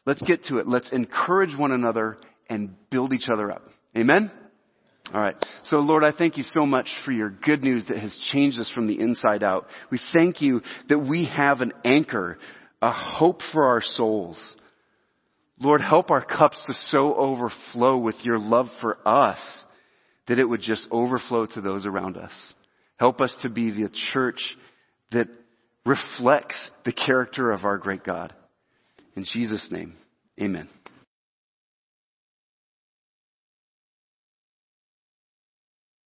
Let's 0.06 0.24
get 0.24 0.44
to 0.44 0.58
it. 0.58 0.66
Let's 0.66 0.90
encourage 0.92 1.56
one 1.56 1.72
another 1.72 2.18
and 2.48 2.74
build 2.90 3.12
each 3.12 3.28
other 3.32 3.50
up. 3.50 3.62
Amen? 3.96 4.30
All 5.12 5.20
right. 5.20 5.36
So 5.64 5.76
Lord, 5.76 6.04
I 6.04 6.12
thank 6.12 6.36
you 6.36 6.42
so 6.42 6.64
much 6.64 6.88
for 7.04 7.12
your 7.12 7.30
good 7.30 7.62
news 7.62 7.86
that 7.86 7.98
has 7.98 8.16
changed 8.32 8.58
us 8.58 8.70
from 8.70 8.86
the 8.86 8.98
inside 8.98 9.42
out. 9.42 9.66
We 9.90 10.00
thank 10.12 10.40
you 10.40 10.62
that 10.88 10.98
we 10.98 11.26
have 11.26 11.60
an 11.60 11.72
anchor, 11.84 12.38
a 12.82 12.92
hope 12.92 13.42
for 13.52 13.66
our 13.66 13.82
souls. 13.82 14.56
Lord, 15.58 15.82
help 15.82 16.10
our 16.10 16.24
cups 16.24 16.64
to 16.66 16.72
so 16.72 17.14
overflow 17.14 17.98
with 17.98 18.24
your 18.24 18.38
love 18.38 18.68
for 18.80 18.96
us 19.06 19.40
that 20.26 20.38
it 20.38 20.44
would 20.44 20.62
just 20.62 20.86
overflow 20.90 21.46
to 21.46 21.60
those 21.60 21.84
around 21.84 22.16
us. 22.16 22.54
Help 22.96 23.20
us 23.20 23.36
to 23.42 23.48
be 23.48 23.70
the 23.70 23.90
church 24.12 24.56
that 25.10 25.28
reflects 25.84 26.70
the 26.84 26.92
character 26.92 27.50
of 27.50 27.64
our 27.64 27.78
great 27.78 28.04
God. 28.04 28.34
In 29.16 29.24
Jesus' 29.24 29.68
name, 29.70 29.94
amen. 30.40 30.68